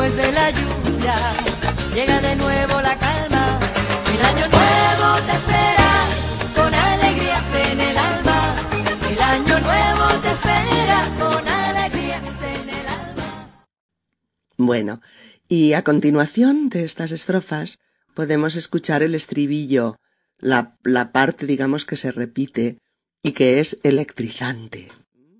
después 0.00 0.16
de 0.16 0.32
la 0.32 0.50
lluvia 0.50 1.14
llega 1.94 2.20
de 2.20 2.36
nuevo 2.36 2.80
la 2.80 2.98
calma, 2.98 3.60
el 4.14 4.22
año 4.22 4.48
nuevo 4.48 5.26
te 5.26 5.32
espera 5.36 5.90
con 6.54 6.74
alegrías 6.74 7.54
en 7.70 7.80
el 7.80 7.98
alma, 7.98 8.56
el 9.10 9.20
año 9.20 9.60
nuevo 9.60 10.20
te 10.22 10.30
espera 10.30 11.08
con 11.18 11.48
alegrías 11.48 12.42
en 12.42 12.68
el 12.70 12.86
alma. 12.88 13.64
Bueno, 14.56 15.02
y 15.48 15.74
a 15.74 15.84
continuación 15.84 16.70
de 16.70 16.84
estas 16.84 17.12
estrofas 17.12 17.78
podemos 18.14 18.56
escuchar 18.56 19.02
el 19.02 19.14
estribillo, 19.14 19.96
la, 20.38 20.78
la 20.82 21.12
parte, 21.12 21.44
digamos, 21.44 21.84
que 21.84 21.96
se 21.96 22.10
repite 22.10 22.78
y 23.22 23.32
que 23.32 23.60
es 23.60 23.78
electrizante, 23.82 24.88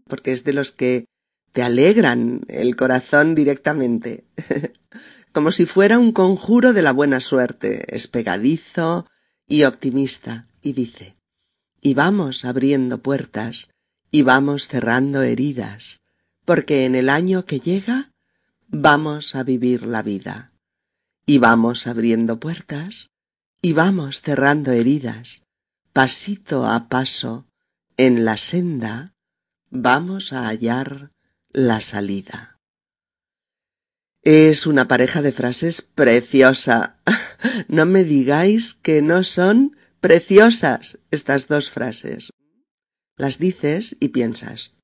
porque 0.06 0.32
es 0.32 0.44
de 0.44 0.52
los 0.52 0.72
que 0.72 1.06
te 1.52 1.62
alegran 1.62 2.42
el 2.48 2.76
corazón 2.76 3.34
directamente, 3.34 4.24
como 5.32 5.52
si 5.52 5.66
fuera 5.66 5.98
un 5.98 6.12
conjuro 6.12 6.72
de 6.72 6.82
la 6.82 6.92
buena 6.92 7.20
suerte, 7.20 7.94
es 7.94 8.06
pegadizo 8.06 9.06
y 9.46 9.64
optimista, 9.64 10.46
y 10.62 10.72
dice, 10.72 11.16
y 11.80 11.94
vamos 11.94 12.44
abriendo 12.44 12.98
puertas, 13.02 13.70
y 14.10 14.22
vamos 14.22 14.68
cerrando 14.68 15.22
heridas, 15.22 16.00
porque 16.44 16.84
en 16.84 16.94
el 16.94 17.08
año 17.08 17.44
que 17.44 17.60
llega 17.60 18.12
vamos 18.68 19.34
a 19.34 19.42
vivir 19.42 19.82
la 19.82 20.02
vida, 20.02 20.52
y 21.26 21.38
vamos 21.38 21.86
abriendo 21.86 22.38
puertas, 22.38 23.10
y 23.62 23.72
vamos 23.72 24.20
cerrando 24.22 24.72
heridas, 24.72 25.42
pasito 25.92 26.66
a 26.66 26.88
paso, 26.88 27.46
en 27.96 28.24
la 28.24 28.38
senda, 28.38 29.14
vamos 29.70 30.32
a 30.32 30.48
hallar 30.48 31.12
la 31.52 31.80
salida. 31.80 32.56
Es 34.22 34.66
una 34.66 34.86
pareja 34.88 35.22
de 35.22 35.32
frases 35.32 35.82
preciosa. 35.82 36.96
No 37.68 37.86
me 37.86 38.04
digáis 38.04 38.74
que 38.74 39.00
no 39.00 39.24
son 39.24 39.76
preciosas 40.00 40.98
estas 41.10 41.48
dos 41.48 41.70
frases. 41.70 42.30
Las 43.16 43.38
dices 43.38 43.96
y 43.98 44.08
piensas. 44.08 44.74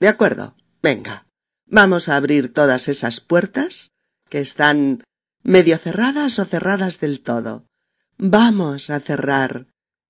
De 0.00 0.06
acuerdo, 0.06 0.56
venga, 0.80 1.26
vamos 1.66 2.08
a 2.08 2.16
abrir 2.16 2.52
todas 2.52 2.86
esas 2.88 3.20
puertas 3.20 3.90
que 4.28 4.38
están 4.38 5.02
medio 5.42 5.76
cerradas 5.78 6.38
o 6.38 6.44
cerradas 6.44 7.00
del 7.00 7.20
todo. 7.20 7.66
Vamos 8.16 8.90
a 8.90 9.00
cerrar 9.00 9.66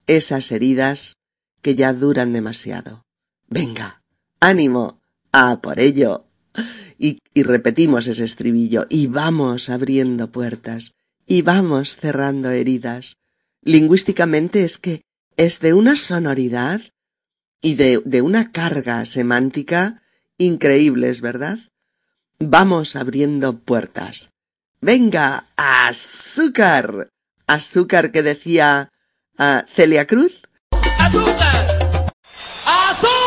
esas 0.07 0.53
heridas 0.53 1.16
que 1.62 1.74
ya 1.74 1.94
duran 1.94 2.33
demasiado. 2.35 3.03
Venga, 3.48 4.03
ánimo, 4.40 5.00
a 5.35 5.61
por 5.61 5.81
ello. 5.81 6.27
Y, 6.97 7.18
repetimos 7.35 8.07
ese 8.07 8.25
estribillo, 8.25 8.87
y 8.88 9.09
vamos 9.09 9.68
abriendo 9.68 10.31
puertas, 10.31 10.94
y 11.27 11.42
vamos 11.42 11.97
cerrando 11.97 12.51
heridas. 12.51 13.16
Lingüísticamente 13.62 14.64
es 14.64 14.79
que 14.79 15.03
es 15.37 15.59
de 15.59 15.75
una 15.75 15.97
sonoridad 15.97 16.81
y 17.61 17.75
de, 17.75 18.23
una 18.23 18.53
carga 18.53 19.05
semántica 19.05 20.03
increíbles, 20.38 21.20
¿verdad? 21.20 21.59
Vamos 22.38 22.94
abriendo 22.94 23.59
puertas. 23.59 24.31
Venga, 24.81 25.49
azúcar. 25.57 27.09
Azúcar 27.47 28.12
que 28.12 28.23
decía 28.23 28.90
uh, 29.38 29.66
Celia 29.68 30.07
Cruz. 30.07 30.42
¡Azúcar! 30.99 31.66
¡Azúcar! 32.64 33.24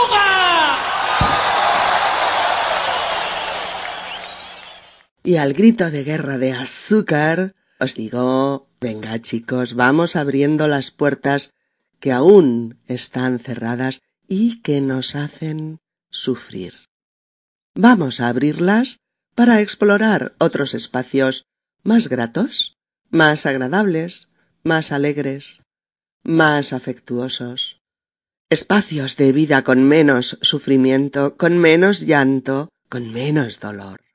Y 5.27 5.35
al 5.35 5.51
grito 5.51 5.91
de 5.91 6.05
guerra 6.05 6.37
de 6.37 6.53
azúcar, 6.53 7.53
os 7.81 7.95
digo, 7.95 8.69
venga 8.79 9.21
chicos, 9.21 9.73
vamos 9.73 10.15
abriendo 10.15 10.69
las 10.69 10.89
puertas 10.89 11.53
que 11.99 12.13
aún 12.13 12.79
están 12.87 13.37
cerradas 13.37 13.99
y 14.29 14.61
que 14.61 14.79
nos 14.79 15.15
hacen 15.15 15.79
sufrir. 16.09 16.75
Vamos 17.75 18.21
a 18.21 18.29
abrirlas 18.29 19.01
para 19.35 19.59
explorar 19.59 20.33
otros 20.39 20.73
espacios 20.73 21.43
más 21.83 22.07
gratos, 22.07 22.77
más 23.09 23.45
agradables, 23.45 24.29
más 24.63 24.93
alegres, 24.93 25.59
más 26.23 26.71
afectuosos. 26.71 27.81
Espacios 28.49 29.17
de 29.17 29.33
vida 29.33 29.65
con 29.65 29.83
menos 29.83 30.37
sufrimiento, 30.41 31.35
con 31.35 31.57
menos 31.57 31.99
llanto, 31.99 32.69
con 32.87 33.11
menos 33.11 33.59
dolor 33.59 34.06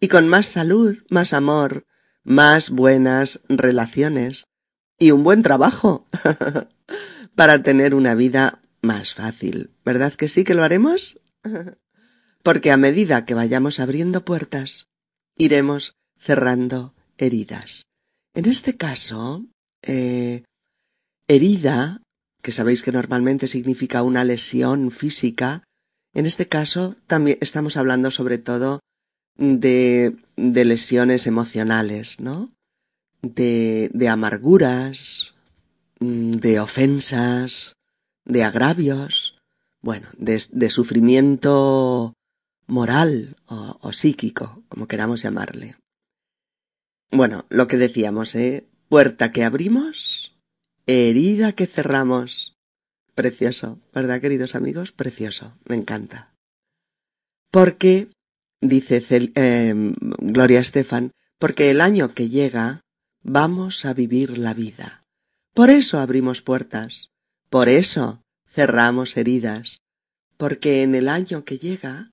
y 0.00 0.08
con 0.08 0.26
más 0.28 0.46
salud, 0.46 0.96
más 1.10 1.32
amor, 1.32 1.86
más 2.24 2.70
buenas 2.70 3.40
relaciones 3.48 4.46
y 4.98 5.10
un 5.10 5.22
buen 5.22 5.42
trabajo 5.42 6.08
para 7.34 7.62
tener 7.62 7.94
una 7.94 8.14
vida 8.14 8.62
más 8.82 9.14
fácil. 9.14 9.70
¿Verdad 9.84 10.14
que 10.14 10.28
sí 10.28 10.44
que 10.44 10.54
lo 10.54 10.62
haremos? 10.62 11.20
Porque 12.42 12.70
a 12.70 12.78
medida 12.78 13.26
que 13.26 13.34
vayamos 13.34 13.80
abriendo 13.80 14.24
puertas, 14.24 14.88
iremos 15.36 15.96
cerrando 16.18 16.94
heridas. 17.18 17.86
En 18.34 18.46
este 18.46 18.76
caso, 18.76 19.46
eh, 19.82 20.44
herida, 21.28 22.02
que 22.42 22.52
sabéis 22.52 22.82
que 22.82 22.92
normalmente 22.92 23.48
significa 23.48 24.02
una 24.02 24.24
lesión 24.24 24.90
física, 24.90 25.64
en 26.14 26.26
este 26.26 26.48
caso 26.48 26.96
también 27.06 27.38
estamos 27.40 27.76
hablando 27.76 28.10
sobre 28.10 28.38
todo 28.38 28.80
de, 29.40 30.14
de 30.36 30.64
lesiones 30.64 31.26
emocionales, 31.26 32.20
¿no? 32.20 32.52
de, 33.22 33.90
de 33.92 34.08
amarguras, 34.08 35.34
mm, 36.00 36.32
de 36.32 36.60
ofensas, 36.60 37.74
de 38.24 38.44
agravios, 38.44 39.38
bueno, 39.82 40.08
de, 40.16 40.42
de 40.52 40.70
sufrimiento 40.70 42.14
moral 42.66 43.36
o, 43.46 43.78
o, 43.80 43.92
psíquico, 43.92 44.62
como 44.68 44.86
queramos 44.86 45.22
llamarle. 45.22 45.76
Bueno, 47.10 47.46
lo 47.48 47.66
que 47.66 47.76
decíamos, 47.76 48.34
¿eh? 48.34 48.68
Puerta 48.88 49.32
que 49.32 49.42
abrimos, 49.42 50.36
herida 50.86 51.52
que 51.52 51.66
cerramos. 51.66 52.54
Precioso, 53.14 53.80
¿verdad, 53.92 54.20
queridos 54.20 54.54
amigos? 54.54 54.92
Precioso, 54.92 55.54
me 55.64 55.74
encanta. 55.74 56.32
Porque, 57.50 58.08
dice 58.60 59.00
Cel 59.00 59.32
eh, 59.34 59.74
Gloria 60.18 60.60
Estefan, 60.60 61.12
porque 61.38 61.70
el 61.70 61.80
año 61.80 62.14
que 62.14 62.28
llega 62.28 62.84
vamos 63.22 63.84
a 63.84 63.94
vivir 63.94 64.38
la 64.38 64.54
vida. 64.54 65.04
Por 65.54 65.70
eso 65.70 65.98
abrimos 65.98 66.42
puertas, 66.42 67.10
por 67.48 67.68
eso 67.68 68.22
cerramos 68.46 69.16
heridas, 69.16 69.82
porque 70.36 70.82
en 70.82 70.94
el 70.94 71.08
año 71.08 71.44
que 71.44 71.58
llega 71.58 72.12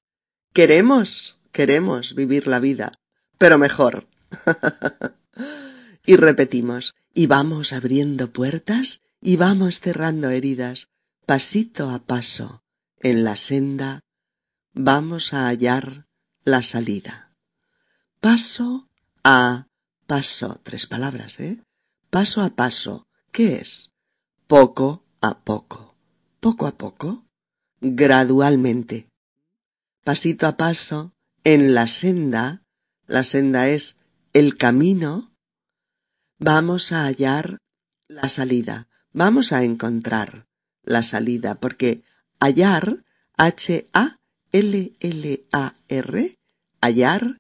queremos, 0.54 1.38
queremos 1.52 2.16
vivir 2.16 2.48
la 2.48 2.60
vida, 2.60 2.94
pero 3.38 3.58
mejor. 3.58 4.08
y 6.06 6.16
repetimos, 6.16 6.96
y 7.14 7.28
vamos 7.28 7.74
abriendo 7.74 8.32
puertas 8.32 9.02
y 9.22 9.36
vamos 9.36 9.80
cerrando 9.80 10.30
heridas, 10.30 10.90
pasito 11.26 11.90
a 11.90 12.06
paso, 12.06 12.64
en 13.00 13.24
la 13.24 13.36
senda, 13.36 14.02
vamos 14.74 15.34
a 15.34 15.48
hallar 15.48 16.07
la 16.48 16.64
salida. 16.64 17.34
Paso 18.22 18.88
a 19.22 19.68
paso, 20.06 20.62
tres 20.64 20.88
palabras, 20.88 21.42
¿eh? 21.42 21.62
Paso 22.10 22.42
a 22.42 22.52
paso, 22.52 23.06
¿qué 23.34 23.56
es? 23.56 23.92
Poco 24.48 25.04
a 25.20 25.40
poco, 25.40 25.98
poco 26.40 26.68
a 26.68 26.78
poco, 26.78 27.26
gradualmente. 27.82 29.10
Pasito 30.06 30.48
a 30.48 30.56
paso, 30.56 31.12
en 31.44 31.74
la 31.74 31.88
senda, 31.88 32.64
la 33.08 33.24
senda 33.24 33.68
es 33.68 33.98
el 34.32 34.56
camino, 34.56 35.36
vamos 36.40 36.94
a 36.94 37.04
hallar 37.08 37.58
la 38.08 38.30
salida, 38.30 38.88
vamos 39.12 39.52
a 39.52 39.66
encontrar 39.66 40.48
la 40.82 41.04
salida, 41.04 41.56
porque 41.56 42.04
hallar, 42.40 43.04
H-A-L-L-A-R, 43.36 44.18
hallar 46.82 47.38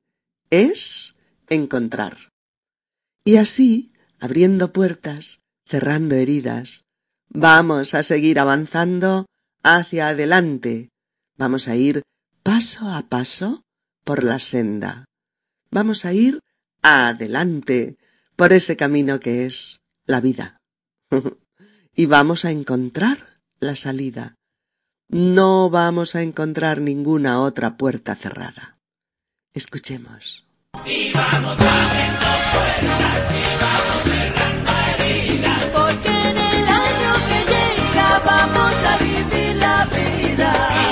es 0.49 1.15
encontrar. 1.49 2.29
Y 3.23 3.37
así, 3.37 3.91
abriendo 4.19 4.71
puertas, 4.71 5.41
cerrando 5.65 6.15
heridas, 6.15 6.85
vamos 7.29 7.93
a 7.93 8.03
seguir 8.03 8.39
avanzando 8.39 9.25
hacia 9.63 10.09
adelante. 10.09 10.89
Vamos 11.37 11.67
a 11.67 11.75
ir 11.75 12.03
paso 12.43 12.89
a 12.89 13.03
paso 13.09 13.63
por 14.03 14.23
la 14.23 14.39
senda. 14.39 15.05
Vamos 15.69 16.05
a 16.05 16.13
ir 16.13 16.39
adelante 16.81 17.97
por 18.35 18.53
ese 18.53 18.77
camino 18.77 19.19
que 19.19 19.45
es 19.45 19.81
la 20.05 20.21
vida. 20.21 20.61
y 21.95 22.05
vamos 22.05 22.45
a 22.45 22.51
encontrar 22.51 23.41
la 23.59 23.75
salida. 23.75 24.35
No 25.09 25.69
vamos 25.69 26.15
a 26.15 26.21
encontrar 26.21 26.81
ninguna 26.81 27.41
otra 27.41 27.75
puerta 27.77 28.15
cerrada. 28.15 28.76
Escuchemos. 29.53 30.43
Y 30.85 31.11
vamos 31.11 31.57
abriendo 31.59 32.29
puertas 32.53 33.19
y 33.31 33.43
vamos 33.63 33.99
cerrando 34.03 34.71
heridas. 35.01 35.63
Porque 35.73 36.09
en 36.09 36.37
el 36.37 36.67
año 36.67 37.11
que 37.27 37.39
llega 37.51 38.19
vamos 38.25 38.73
a 38.91 38.97
vivir 39.03 39.55
la 39.55 39.85
vida. 39.85 40.51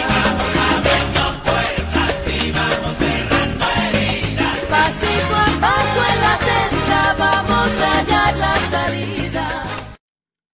Vamos 0.10 0.52
abriendo 0.72 1.24
puertas 1.44 2.13
y 2.28 2.52
vamos 2.52 2.94
cerrando 2.98 3.65
heridas. 3.86 4.60
Pasito 4.74 5.36
a 5.36 5.60
paso 5.62 6.00
en 6.12 6.18
la 6.26 6.38
senda 6.48 7.15
vamos 7.20 7.72
a 7.80 8.00
hallar 8.00 8.38
la 8.38 8.56
salida. 8.72 9.68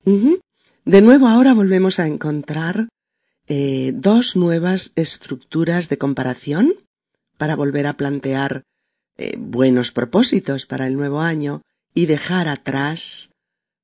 Ujú. 0.06 0.40
De 0.84 1.02
nuevo 1.02 1.28
ahora 1.28 1.54
volvemos 1.54 2.00
a 2.00 2.08
encontrar 2.08 2.90
eh, 3.48 3.92
dos 3.96 4.36
nuevas 4.36 4.92
estructuras 4.96 5.88
de 5.90 5.98
comparación 5.98 6.74
para 7.42 7.56
volver 7.56 7.88
a 7.88 7.98
plantear 7.98 8.68
eh, 9.18 9.36
buenos 9.36 9.92
propósitos 9.92 10.68
para 10.68 10.86
el 10.86 10.94
nuevo 10.94 11.22
año 11.22 11.64
y 11.92 12.06
dejar 12.06 12.48
atrás 12.48 13.34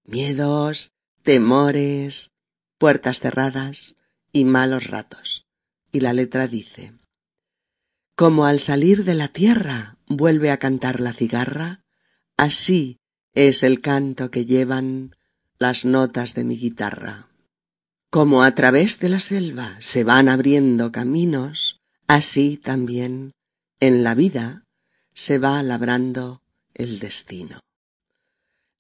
miedos, 0.06 0.92
temores, 1.24 2.30
puertas 2.78 3.20
cerradas 3.20 3.96
y 4.32 4.46
malos 4.46 4.86
ratos. 4.86 5.48
Y 5.92 6.02
la 6.02 6.14
letra 6.14 6.48
dice 6.48 6.94
Como 8.16 8.46
al 8.46 8.60
salir 8.60 9.06
de 9.06 9.16
la 9.16 9.30
tierra 9.30 9.98
vuelve 10.06 10.52
a 10.52 10.58
cantar 10.58 11.00
la 11.00 11.14
cigarra, 11.14 11.82
así 12.38 13.00
es 13.34 13.64
el 13.64 13.82
canto 13.82 14.30
que 14.30 14.46
llevan 14.46 15.16
las 15.58 15.84
notas 15.84 16.36
de 16.36 16.44
mi 16.44 16.60
guitarra. 16.60 17.28
Como 18.12 18.44
a 18.44 18.54
través 18.54 19.00
de 19.00 19.10
la 19.10 19.20
selva 19.20 19.78
se 19.80 20.04
van 20.04 20.30
abriendo 20.30 20.92
caminos, 20.92 21.82
así 22.06 22.58
también 22.58 23.34
en 23.80 24.04
la 24.04 24.16
vida 24.16 24.64
se 25.14 25.40
va 25.40 25.62
labrando 25.64 26.44
el 26.74 27.00
destino. 27.00 27.60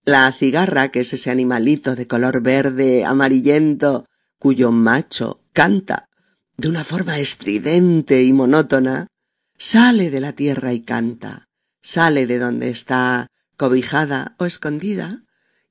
La 0.04 0.32
cigarra, 0.32 0.90
que 0.90 1.02
es 1.02 1.14
ese 1.14 1.32
animalito 1.32 1.96
de 1.96 2.08
color 2.08 2.42
verde 2.42 3.04
amarillento, 3.06 4.06
cuyo 4.40 4.72
macho 4.72 5.44
canta 5.54 6.08
de 6.58 6.70
una 6.70 6.84
forma 6.84 7.20
estridente 7.20 8.24
y 8.24 8.34
monótona, 8.34 9.08
sale 9.58 10.10
de 10.10 10.20
la 10.20 10.34
tierra 10.34 10.74
y 10.74 10.82
canta, 10.82 11.50
sale 11.82 12.26
de 12.26 12.40
donde 12.40 12.70
está 12.70 13.28
cobijada 13.58 14.36
o 14.40 14.46
escondida, 14.46 15.24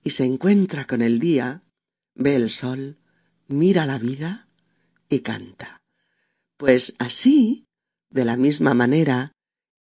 y 0.05 0.11
se 0.11 0.25
encuentra 0.25 0.85
con 0.87 1.03
el 1.03 1.19
día, 1.19 1.65
ve 2.15 2.37
el 2.37 2.51
sol, 2.51 2.99
mira 3.49 3.87
la 3.87 3.99
vida 3.99 4.49
y 5.09 5.21
canta. 5.21 5.83
Pues 6.57 6.95
así, 6.99 7.66
de 8.17 8.25
la 8.25 8.37
misma 8.37 8.75
manera, 8.75 9.31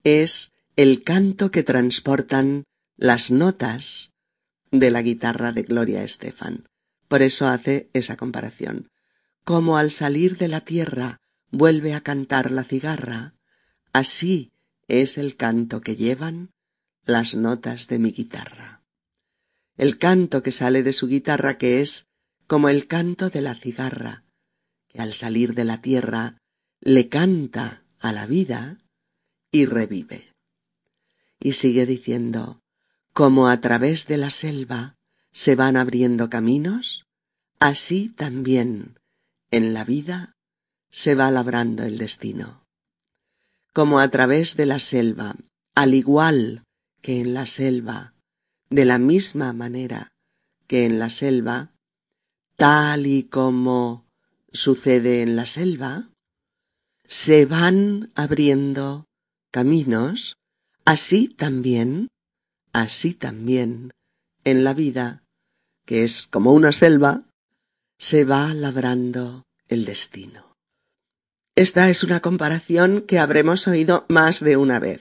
es 0.05 0.53
el 0.77 1.03
canto 1.03 1.51
que 1.51 1.64
transportan 1.64 2.62
las 2.96 3.33
notas 3.33 4.14
de 4.70 4.92
la 4.92 5.03
guitarra 5.03 5.51
de 5.51 5.62
Gloria 5.64 6.05
Estefan. 6.05 6.68
Por 7.09 7.22
eso 7.22 7.49
hace 7.49 7.90
esa 7.92 8.16
comparación. 8.16 8.88
Como 9.42 9.77
al 9.77 9.90
salir 9.90 10.38
de 10.38 10.46
la 10.46 10.61
tierra 10.61 11.20
vuelve 11.51 11.94
a 11.94 12.01
cantar 12.01 12.53
la 12.53 12.62
cigarra, 12.62 13.35
así 13.92 14.53
es 14.87 15.18
el 15.18 15.35
canto 15.35 15.81
que 15.81 15.96
llevan 15.96 16.53
las 17.05 17.35
notas 17.35 17.88
de 17.88 17.99
mi 17.99 18.12
guitarra 18.12 18.77
el 19.77 19.99
canto 19.99 20.42
que 20.42 20.53
sale 20.53 20.83
de 20.83 20.92
su 20.92 21.07
guitarra 21.07 21.59
que 21.59 21.81
es 21.81 22.07
como 22.46 22.68
el 22.68 22.87
canto 22.87 23.29
de 23.29 23.40
la 23.40 23.55
cigarra, 23.55 24.25
que 24.88 25.01
al 25.01 25.12
salir 25.12 25.55
de 25.55 25.64
la 25.64 25.83
tierra 25.83 26.38
le 26.81 27.09
canta 27.09 27.85
a 28.09 28.12
la 28.12 28.27
vida 28.27 28.79
y 29.51 29.66
revive. 29.66 30.33
Y 31.40 31.53
sigue 31.53 31.87
diciendo, 31.87 32.61
como 33.12 33.49
a 33.49 33.61
través 33.61 34.07
de 34.07 34.16
la 34.16 34.31
selva 34.31 34.97
se 35.33 35.57
van 35.57 35.77
abriendo 35.77 36.31
caminos, 36.31 37.05
así 37.59 38.09
también 38.09 38.99
en 39.51 39.75
la 39.75 39.85
vida 39.85 40.37
se 40.90 41.14
va 41.14 41.31
labrando 41.31 41.83
el 41.85 41.99
destino. 41.99 42.64
Como 43.73 44.01
a 44.01 44.09
través 44.09 44.57
de 44.57 44.66
la 44.66 44.81
selva, 44.81 45.37
al 45.75 45.95
igual 45.95 46.64
que 47.03 47.21
en 47.21 47.35
la 47.35 47.47
selva 47.47 48.14
de 48.71 48.85
la 48.85 48.99
misma 48.99 49.53
manera 49.53 50.12
que 50.66 50.85
en 50.85 50.99
la 50.99 51.11
selva, 51.11 51.73
tal 52.57 53.07
y 53.07 53.25
como 53.25 54.07
sucede 54.53 55.23
en 55.23 55.37
la 55.37 55.47
selva, 55.47 56.11
se 57.09 57.47
van 57.47 58.12
abriendo 58.14 59.07
caminos, 59.51 60.37
así 60.85 61.29
también, 61.29 62.09
así 62.73 63.14
también, 63.14 63.92
en 64.45 64.64
la 64.64 64.75
vida, 64.75 65.25
que 65.85 66.05
es 66.05 66.27
como 66.27 66.53
una 66.53 66.73
selva, 66.73 67.25
se 67.99 68.25
va 68.25 68.53
labrando 68.55 69.45
el 69.69 69.85
destino. 69.85 70.57
Esta 71.55 71.88
es 71.88 72.05
una 72.05 72.21
comparación 72.21 73.01
que 73.01 73.19
habremos 73.19 73.66
oído 73.66 74.05
más 74.09 74.40
de 74.40 74.57
una 74.57 74.79
vez. 74.79 75.01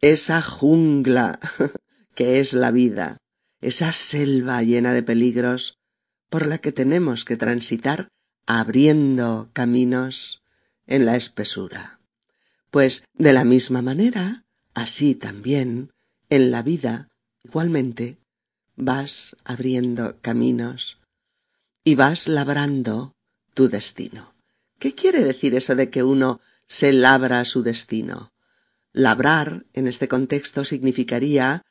Esa 0.00 0.42
jungla 0.42 1.38
que 2.14 2.40
es 2.40 2.52
la 2.52 2.72
vida, 2.72 3.18
esa 3.60 3.92
selva 3.92 4.62
llena 4.62 4.92
de 4.92 5.02
peligros 5.02 5.78
por 6.28 6.46
la 6.46 6.58
que 6.58 6.72
tenemos 6.72 7.24
que 7.24 7.36
transitar 7.36 8.08
abriendo 8.46 9.50
caminos 9.52 10.41
en 10.86 11.06
la 11.06 11.16
espesura. 11.16 12.00
Pues 12.70 13.04
de 13.14 13.32
la 13.32 13.44
misma 13.44 13.82
manera, 13.82 14.44
así 14.74 15.14
también, 15.14 15.92
en 16.30 16.50
la 16.50 16.62
vida, 16.62 17.08
igualmente 17.44 18.18
vas 18.76 19.36
abriendo 19.44 20.16
caminos 20.20 20.98
y 21.84 21.94
vas 21.94 22.28
labrando 22.28 23.14
tu 23.54 23.68
destino. 23.68 24.34
¿Qué 24.78 24.94
quiere 24.94 25.22
decir 25.22 25.54
eso 25.54 25.74
de 25.74 25.90
que 25.90 26.02
uno 26.02 26.40
se 26.66 26.92
labra 26.92 27.44
su 27.44 27.62
destino? 27.62 28.32
Labrar, 28.92 29.66
en 29.74 29.86
este 29.86 30.08
contexto, 30.08 30.64
significaría 30.64 31.64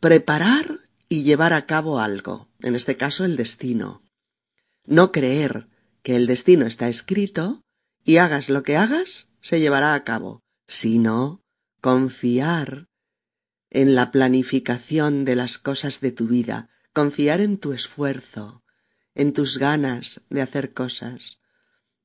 preparar 0.00 0.80
y 1.08 1.22
llevar 1.22 1.52
a 1.52 1.66
cabo 1.66 2.00
algo, 2.00 2.48
en 2.60 2.74
este 2.74 2.96
caso 2.96 3.24
el 3.24 3.36
destino. 3.36 4.02
No 4.84 5.12
creer 5.12 5.68
que 6.02 6.16
el 6.16 6.26
destino 6.26 6.66
está 6.66 6.88
escrito 6.88 7.64
y 8.06 8.18
hagas 8.18 8.48
lo 8.48 8.62
que 8.62 8.76
hagas, 8.76 9.28
se 9.40 9.58
llevará 9.58 9.94
a 9.94 10.04
cabo, 10.04 10.44
sino 10.68 11.44
confiar 11.80 12.88
en 13.68 13.96
la 13.96 14.12
planificación 14.12 15.24
de 15.24 15.34
las 15.34 15.58
cosas 15.58 16.00
de 16.00 16.12
tu 16.12 16.28
vida, 16.28 16.70
confiar 16.92 17.40
en 17.40 17.58
tu 17.58 17.72
esfuerzo, 17.72 18.62
en 19.16 19.32
tus 19.32 19.58
ganas 19.58 20.22
de 20.30 20.40
hacer 20.40 20.72
cosas, 20.72 21.40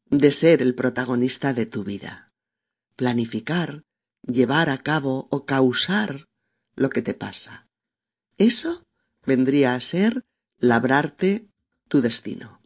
de 0.08 0.32
ser 0.32 0.64
el 0.64 0.74
protagonista 0.74 1.54
de 1.54 1.68
tu 1.68 1.84
vida. 1.84 2.34
Planificar, 2.96 3.84
llevar 4.24 4.72
a 4.72 4.80
cabo 4.80 5.28
o 5.30 5.46
causar 5.46 6.28
lo 6.76 6.90
que 6.90 7.04
te 7.04 7.14
pasa. 7.14 7.70
Eso 8.38 8.88
vendría 9.24 9.76
a 9.76 9.80
ser 9.80 10.26
labrarte 10.58 11.48
tu 11.88 12.02
destino. 12.02 12.60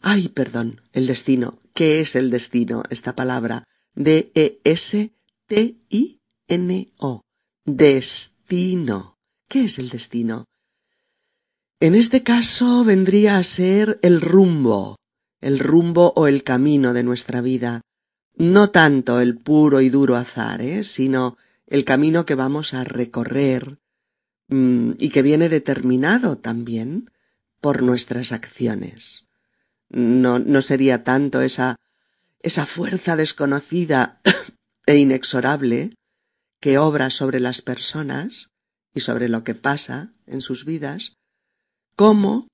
Ay, 0.00 0.28
perdón, 0.28 0.80
el 0.92 1.06
destino. 1.06 1.60
¿Qué 1.74 2.00
es 2.00 2.14
el 2.14 2.30
destino? 2.30 2.84
Esta 2.88 3.16
palabra. 3.16 3.64
D-E-S-T-I-N-O. 3.96 5.10
Destino. 7.64 9.18
¿Qué 9.48 9.64
es 9.64 9.80
el 9.80 9.88
destino? 9.88 10.44
En 11.80 11.96
este 11.96 12.22
caso 12.22 12.84
vendría 12.84 13.38
a 13.38 13.44
ser 13.44 13.98
el 14.02 14.20
rumbo, 14.20 14.96
el 15.40 15.58
rumbo 15.58 16.12
o 16.14 16.28
el 16.28 16.44
camino 16.44 16.94
de 16.94 17.02
nuestra 17.02 17.40
vida. 17.40 17.80
No 18.36 18.70
tanto 18.70 19.20
el 19.20 19.36
puro 19.36 19.80
y 19.80 19.90
duro 19.90 20.14
azar, 20.14 20.62
¿eh? 20.62 20.84
sino 20.84 21.36
el 21.66 21.84
camino 21.84 22.24
que 22.24 22.36
vamos 22.36 22.72
a 22.72 22.84
recorrer 22.84 23.80
mm, 24.48 24.92
y 24.98 25.08
que 25.08 25.22
viene 25.22 25.48
determinado 25.48 26.38
también 26.38 27.10
por 27.60 27.82
nuestras 27.82 28.30
acciones. 28.30 29.23
No, 29.94 30.40
no 30.40 30.60
sería 30.60 31.04
tanto 31.04 31.40
esa, 31.40 31.76
esa 32.40 32.66
fuerza 32.66 33.14
desconocida 33.14 34.20
e 34.86 34.96
inexorable 34.96 35.90
que 36.60 36.78
obra 36.78 37.10
sobre 37.10 37.38
las 37.40 37.62
personas 37.62 38.50
y 38.92 39.00
sobre 39.00 39.28
lo 39.28 39.44
que 39.44 39.54
pasa 39.54 40.12
en 40.26 40.40
sus 40.40 40.64
vidas, 40.64 41.14
como 41.94 42.48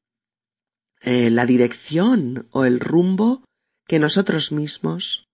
eh, 1.00 1.30
la 1.30 1.46
dirección 1.46 2.48
o 2.50 2.64
el 2.64 2.78
rumbo 2.78 3.44
que 3.86 3.98
nosotros 3.98 4.52
mismos 4.52 5.28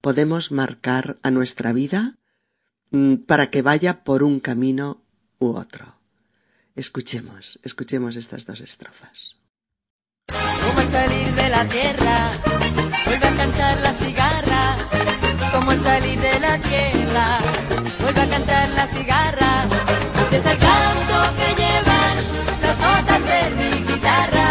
podemos 0.00 0.52
marcar 0.52 1.18
a 1.22 1.30
nuestra 1.30 1.72
vida 1.72 2.18
mm, 2.90 3.16
para 3.16 3.50
que 3.50 3.62
vaya 3.62 4.04
por 4.04 4.22
un 4.22 4.38
camino 4.38 5.02
u 5.38 5.56
otro. 5.56 5.98
Escuchemos, 6.76 7.58
escuchemos 7.62 8.16
estas 8.16 8.46
dos 8.46 8.60
estrofas. 8.60 9.39
Como 10.66 10.80
al 10.80 10.88
salir 10.88 11.34
de 11.34 11.48
la 11.48 11.64
tierra, 11.64 12.30
vuelve 13.06 13.26
a 13.26 13.36
cantar 13.36 13.78
la 13.78 13.92
cigarra, 13.92 14.76
como 15.52 15.70
al 15.70 15.80
salir 15.80 16.20
de 16.20 16.40
la 16.40 16.58
tierra 16.58 17.26
vuelve 18.02 18.20
a 18.20 18.26
cantar 18.26 18.68
la 18.70 18.86
cigarra. 18.86 19.66
Así 20.20 20.36
es 20.36 20.46
el 20.46 20.58
canto 20.58 21.16
que 21.38 21.48
llevan 21.62 22.16
las 22.62 22.76
notas 22.86 23.20
de 23.30 23.40
mi 23.58 23.92
guitarra. 23.92 24.48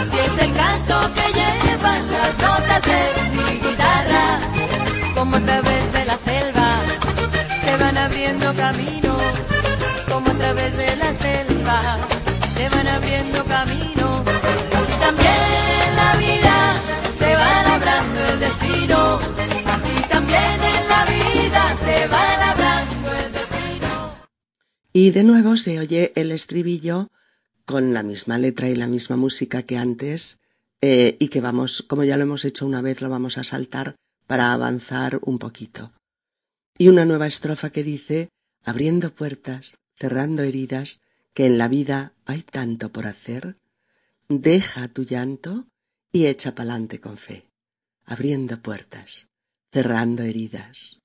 Así 0.00 0.18
es 0.18 0.42
el 0.42 0.52
canto 0.54 1.14
que 1.14 1.26
llevan 1.40 2.02
las 2.12 2.32
notas 2.38 2.82
de 2.90 3.00
mi 3.34 3.60
guitarra. 3.60 4.38
Como 5.14 5.36
a 5.36 5.40
través 5.40 5.92
de 5.92 6.04
la 6.04 6.18
selva 6.18 6.68
se 7.64 7.76
van 7.76 7.96
abriendo 7.98 8.54
caminos. 8.54 9.22
Como 10.10 10.30
a 10.30 10.34
través 10.34 10.76
de 10.76 10.96
la 10.96 11.14
selva 11.14 11.80
se 12.54 12.68
van 12.68 12.88
abriendo 12.88 13.44
caminos. 13.44 14.03
Y 24.96 25.10
de 25.10 25.24
nuevo 25.24 25.56
se 25.56 25.80
oye 25.80 26.12
el 26.14 26.30
estribillo 26.30 27.10
con 27.64 27.92
la 27.92 28.04
misma 28.04 28.38
letra 28.38 28.68
y 28.68 28.76
la 28.76 28.86
misma 28.86 29.16
música 29.16 29.64
que 29.64 29.76
antes, 29.76 30.38
eh, 30.80 31.16
y 31.18 31.30
que 31.30 31.40
vamos, 31.40 31.84
como 31.88 32.04
ya 32.04 32.16
lo 32.16 32.22
hemos 32.22 32.44
hecho 32.44 32.64
una 32.64 32.80
vez, 32.80 33.02
lo 33.02 33.08
vamos 33.08 33.36
a 33.36 33.42
saltar 33.42 33.96
para 34.28 34.52
avanzar 34.52 35.18
un 35.22 35.40
poquito. 35.40 35.90
Y 36.78 36.86
una 36.86 37.06
nueva 37.06 37.26
estrofa 37.26 37.70
que 37.70 37.82
dice, 37.82 38.28
abriendo 38.62 39.12
puertas, 39.12 39.78
cerrando 39.96 40.44
heridas, 40.44 41.00
que 41.34 41.46
en 41.46 41.58
la 41.58 41.66
vida 41.66 42.12
hay 42.24 42.42
tanto 42.42 42.92
por 42.92 43.08
hacer, 43.08 43.56
deja 44.28 44.86
tu 44.86 45.02
llanto 45.02 45.66
y 46.12 46.26
echa 46.26 46.54
pa'lante 46.54 47.00
con 47.00 47.18
fe, 47.18 47.48
abriendo 48.04 48.62
puertas, 48.62 49.32
cerrando 49.72 50.22
heridas. 50.22 51.00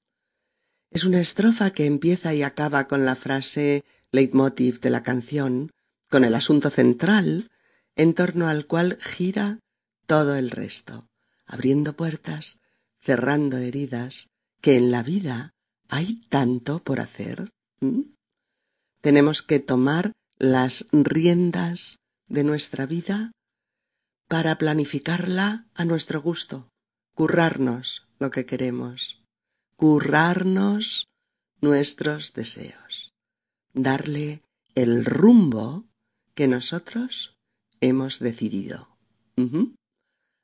Es 0.92 1.04
una 1.04 1.20
estrofa 1.20 1.72
que 1.72 1.86
empieza 1.86 2.34
y 2.34 2.44
acaba 2.44 2.88
con 2.88 3.06
la 3.06 3.16
frase 3.16 3.84
leitmotiv 4.12 4.80
de 4.80 4.90
la 4.90 5.04
canción, 5.04 5.72
con 6.10 6.24
el 6.24 6.34
asunto 6.34 6.70
central 6.70 7.50
en 7.96 8.14
torno 8.14 8.48
al 8.48 8.66
cual 8.66 8.98
gira 9.02 9.60
todo 10.08 10.36
el 10.36 10.50
resto, 10.50 11.08
abriendo 11.46 11.96
puertas, 11.96 12.60
cerrando 13.02 13.58
heridas, 13.58 14.28
que 14.62 14.78
en 14.78 14.90
la 14.90 15.04
vida 15.04 15.54
hay 15.90 16.26
tanto 16.30 16.84
por 16.84 17.00
hacer. 17.00 17.52
Tenemos 19.02 19.42
que 19.42 19.60
tomar 19.60 20.14
las 20.38 20.88
riendas 20.92 21.98
de 22.28 22.44
nuestra 22.44 22.86
vida 22.86 23.32
para 24.28 24.58
planificarla 24.58 25.68
a 25.74 25.86
nuestro 25.86 26.22
gusto, 26.22 26.70
currarnos 27.16 28.08
lo 28.20 28.32
que 28.32 28.46
queremos, 28.46 29.19
currarnos 29.80 31.08
nuestros 31.62 32.34
deseos, 32.34 33.14
darle 33.74 34.42
el 34.76 35.06
rumbo 35.06 35.88
que 36.34 36.50
nosotros 36.50 37.38
hemos 37.80 38.20
decidido. 38.20 38.90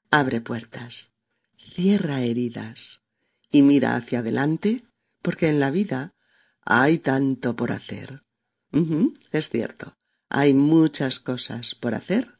Abre 0.09 0.39
puertas, 0.39 1.11
cierra 1.57 2.21
heridas 2.21 3.01
y 3.51 3.61
mira 3.61 3.97
hacia 3.97 4.19
adelante, 4.19 4.85
porque 5.21 5.49
en 5.49 5.59
la 5.59 5.69
vida 5.69 6.15
hay 6.61 6.97
tanto 6.99 7.57
por 7.57 7.73
hacer. 7.73 8.23
Es 9.33 9.49
cierto, 9.49 9.97
hay 10.29 10.53
muchas 10.53 11.19
cosas 11.19 11.75
por 11.75 11.93
hacer 11.93 12.39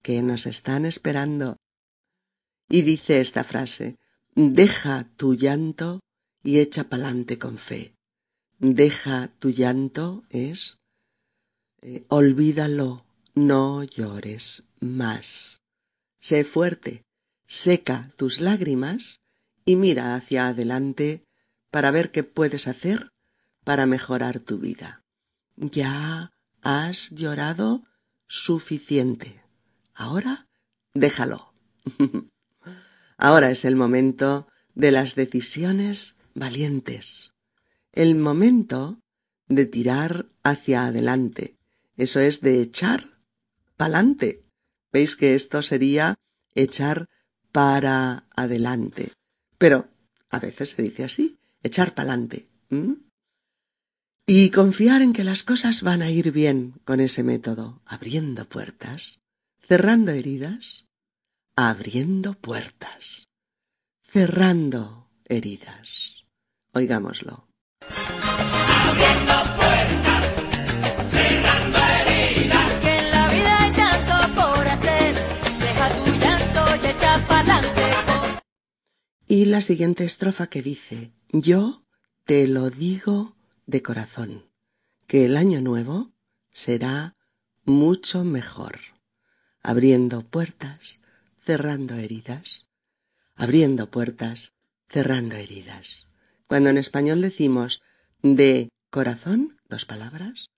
que 0.00 0.22
nos 0.22 0.46
están 0.46 0.86
esperando. 0.86 1.58
Y 2.70 2.80
dice 2.80 3.20
esta 3.20 3.44
frase, 3.44 3.98
deja 4.34 5.10
tu 5.18 5.34
llanto 5.34 6.00
y 6.42 6.58
echa 6.58 6.84
pa'lante 6.84 7.38
con 7.38 7.58
fe. 7.58 7.94
Deja 8.58 9.28
tu 9.38 9.50
llanto 9.50 10.24
es 10.30 10.78
eh, 11.82 12.04
olvídalo, 12.08 13.04
no 13.34 13.82
llores 13.82 14.68
más. 14.80 15.60
Sé 16.20 16.44
fuerte, 16.44 17.02
seca 17.46 18.12
tus 18.16 18.40
lágrimas 18.40 19.20
y 19.64 19.76
mira 19.76 20.14
hacia 20.14 20.48
adelante 20.48 21.24
para 21.70 21.90
ver 21.90 22.12
qué 22.12 22.22
puedes 22.22 22.68
hacer 22.68 23.08
para 23.64 23.86
mejorar 23.86 24.38
tu 24.38 24.58
vida. 24.58 25.02
Ya 25.56 26.30
has 26.62 27.10
llorado 27.10 27.82
suficiente. 28.28 29.42
Ahora 29.94 30.46
déjalo. 30.94 31.52
Ahora 33.16 33.50
es 33.50 33.64
el 33.64 33.76
momento 33.76 34.46
de 34.74 34.92
las 34.92 35.14
decisiones 35.14 36.16
valientes. 36.34 37.32
El 37.92 38.14
momento 38.14 39.00
de 39.48 39.66
tirar 39.66 40.26
hacia 40.42 40.86
adelante. 40.86 41.58
Eso 41.96 42.20
es 42.20 42.40
de 42.40 42.60
echar 42.60 43.18
pa'lante. 43.76 44.44
Veis 44.92 45.16
que 45.16 45.34
esto 45.34 45.62
sería 45.62 46.14
echar 46.54 47.08
para 47.50 48.26
adelante. 48.30 49.12
Pero 49.58 49.88
a 50.30 50.38
veces 50.38 50.70
se 50.70 50.82
dice 50.82 51.04
así, 51.04 51.38
echar 51.62 51.94
pa'lante. 51.94 52.48
¿m? 52.70 52.96
Y 54.26 54.50
confiar 54.50 55.02
en 55.02 55.12
que 55.12 55.24
las 55.24 55.42
cosas 55.42 55.82
van 55.82 56.00
a 56.00 56.10
ir 56.10 56.32
bien 56.32 56.80
con 56.84 57.00
ese 57.00 57.22
método, 57.22 57.82
abriendo 57.84 58.48
puertas, 58.48 59.20
cerrando 59.66 60.12
heridas, 60.12 60.86
abriendo 61.56 62.34
puertas, 62.34 63.28
cerrando 64.02 65.10
heridas. 65.24 66.21
Oigámoslo. 66.72 67.48
Y 79.26 79.46
la 79.46 79.62
siguiente 79.62 80.04
estrofa 80.04 80.48
que 80.48 80.60
dice, 80.60 81.10
yo 81.32 81.86
te 82.24 82.46
lo 82.46 82.68
digo 82.68 83.34
de 83.64 83.80
corazón, 83.80 84.50
que 85.06 85.24
el 85.24 85.38
año 85.38 85.62
nuevo 85.62 86.12
será 86.50 87.16
mucho 87.64 88.24
mejor, 88.24 88.80
abriendo 89.62 90.22
puertas, 90.22 91.02
cerrando 91.40 91.94
heridas, 91.94 92.68
abriendo 93.34 93.90
puertas, 93.90 94.52
cerrando 94.90 95.36
heridas. 95.36 96.11
Cuando 96.52 96.68
en 96.68 96.76
español 96.76 97.22
decimos 97.22 97.80
de 98.22 98.68
corazón, 98.90 99.56
dos 99.70 99.86
palabras, 99.86 100.50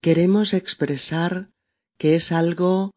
queremos 0.00 0.54
expresar 0.54 1.50
que 1.98 2.14
es 2.14 2.30
algo 2.30 2.92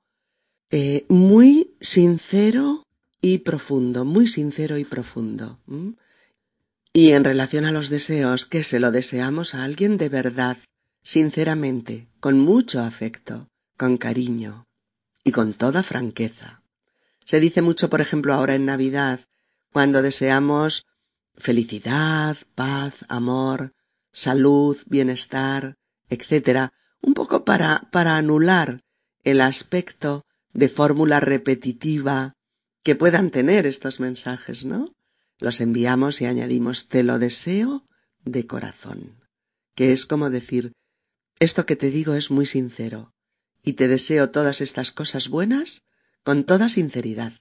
eh, 0.70 1.08
muy 1.10 1.76
sincero 1.82 2.84
y 3.20 3.40
profundo, 3.40 4.06
muy 4.06 4.28
sincero 4.28 4.78
y 4.78 4.86
profundo. 4.86 5.58
Y 6.94 7.14
en 7.14 7.24
relación 7.24 7.66
a 7.66 7.72
los 7.72 7.90
deseos, 7.90 8.46
que 8.46 8.64
se 8.64 8.80
lo 8.80 8.92
deseamos 8.92 9.56
a 9.56 9.64
alguien 9.64 9.98
de 9.98 10.10
verdad, 10.10 10.58
sinceramente, 11.02 12.10
con 12.20 12.38
mucho 12.38 12.82
afecto, 12.82 13.48
con 13.76 13.98
cariño 13.98 14.68
y 15.24 15.32
con 15.32 15.56
toda 15.56 15.82
franqueza. 15.82 16.62
Se 17.26 17.40
dice 17.40 17.64
mucho, 17.64 17.90
por 17.90 18.02
ejemplo, 18.02 18.36
ahora 18.36 18.54
en 18.54 18.68
Navidad, 18.68 19.20
cuando 19.72 20.04
deseamos 20.04 20.86
felicidad, 21.36 22.38
paz, 22.56 23.06
amor, 23.10 23.74
salud, 24.12 24.78
bienestar, 24.86 25.76
etc., 26.10 26.70
un 27.02 27.14
poco 27.14 27.44
para, 27.44 27.90
para 27.92 28.18
anular 28.18 28.84
el 29.24 29.42
aspecto 29.42 30.26
de 30.54 30.70
fórmula 30.70 31.20
repetitiva 31.20 32.34
que 32.84 32.96
puedan 32.96 33.32
tener 33.32 33.66
estos 33.66 34.00
mensajes, 34.00 34.66
¿no? 34.66 34.94
Los 35.40 35.62
enviamos 35.62 36.22
y 36.22 36.26
añadimos 36.26 36.88
te 36.88 37.04
lo 37.04 37.20
deseo 37.20 37.88
de 38.24 38.46
corazón, 38.46 39.20
que 39.76 39.92
es 39.92 40.06
como 40.06 40.30
decir 40.30 40.74
esto 41.40 41.66
que 41.66 41.76
te 41.76 41.90
digo 41.90 42.14
es 42.14 42.32
muy 42.32 42.46
sincero, 42.46 43.14
y 43.62 43.74
te 43.74 43.88
deseo 43.88 44.30
todas 44.30 44.62
estas 44.62 44.92
cosas 44.92 45.30
buenas 45.30 45.84
con 46.24 46.44
toda 46.46 46.70
sinceridad, 46.70 47.34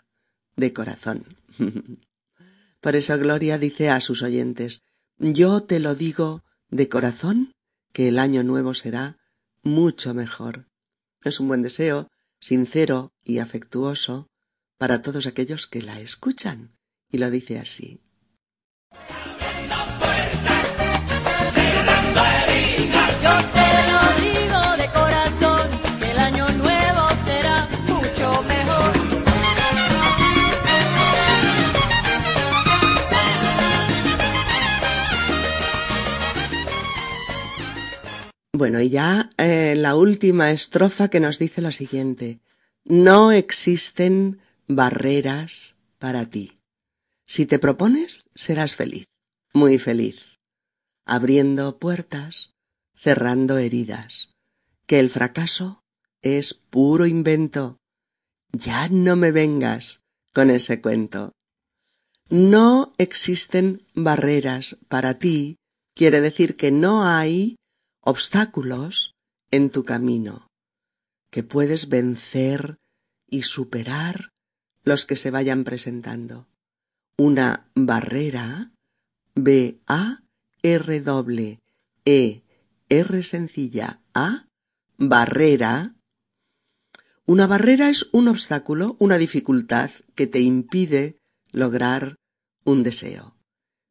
de 0.57 0.73
corazón. 0.73 1.25
Por 2.83 2.97
eso 2.97 3.17
Gloria 3.17 3.59
dice 3.59 3.91
a 3.91 4.01
sus 4.01 4.23
oyentes 4.23 4.83
Yo 5.17 5.63
te 5.63 5.79
lo 5.79 5.95
digo 5.95 6.43
de 6.69 6.89
corazón 6.89 7.55
que 7.93 8.09
el 8.09 8.19
año 8.19 8.43
nuevo 8.43 8.75
será 8.75 9.19
mucho 9.63 10.15
mejor. 10.15 10.67
Es 11.23 11.39
un 11.39 11.47
buen 11.47 11.63
deseo, 11.63 12.11
sincero 12.41 13.13
y 13.23 13.39
afectuoso, 13.39 14.27
para 14.79 15.01
todos 15.01 15.27
aquellos 15.27 15.69
que 15.69 15.81
la 15.81 16.01
escuchan, 16.01 16.77
y 17.09 17.19
lo 17.19 17.31
dice 17.31 17.61
así. 17.61 18.01
Bueno, 38.63 38.81
y 38.81 38.91
ya 38.91 39.29
eh, 39.39 39.75
la 39.77 39.97
última 39.97 40.53
estrofa 40.53 41.09
que 41.09 41.19
nos 41.19 41.41
dice 41.41 41.61
lo 41.61 41.73
siguiente. 41.73 42.39
No 42.85 43.33
existen 43.33 44.39
barreras 44.69 45.75
para 45.99 46.27
ti. 46.27 46.53
Si 47.27 47.45
te 47.45 47.59
propones, 47.59 48.29
serás 48.37 48.77
feliz, 48.77 49.07
muy 49.53 49.81
feliz, 49.81 50.39
abriendo 51.05 51.81
puertas, 51.81 52.55
cerrando 52.95 53.59
heridas, 53.59 54.29
que 54.87 55.01
el 55.01 55.11
fracaso 55.11 55.83
es 56.21 56.55
puro 56.55 57.07
invento. 57.07 57.79
Ya 58.53 58.89
no 58.89 59.17
me 59.17 59.33
vengas 59.33 60.05
con 60.33 60.51
ese 60.51 60.81
cuento. 60.81 61.33
No 62.29 62.93
existen 62.97 63.89
barreras 63.93 64.79
para 64.87 65.19
ti 65.19 65.57
quiere 65.97 66.21
decir 66.21 66.57
que 66.57 66.71
no 66.71 67.05
hay 67.05 67.57
obstáculos 68.03 69.15
en 69.51 69.71
tu 69.71 69.85
camino, 69.85 70.49
que 71.31 71.43
puedes 71.43 71.89
vencer 71.89 72.79
y 73.29 73.43
superar 73.43 74.31
los 74.83 75.07
que 75.07 75.17
se 75.17 75.31
vayan 75.31 75.65
presentando. 75.65 76.49
Una 77.17 77.71
barrera, 77.75 78.73
B 79.35 79.81
A 79.87 80.23
R 80.63 81.01
W 81.01 81.59
E 82.05 82.43
sencilla 83.23 84.03
A, 84.13 84.49
barrera. 84.99 85.95
Una 87.25 87.47
barrera 87.47 87.89
es 87.89 88.09
un 88.13 88.29
obstáculo, 88.29 88.97
una 88.99 89.17
dificultad 89.17 89.91
que 90.15 90.27
te 90.27 90.41
impide 90.41 91.19
lograr 91.53 92.17
un 92.65 92.83
deseo. 92.83 93.37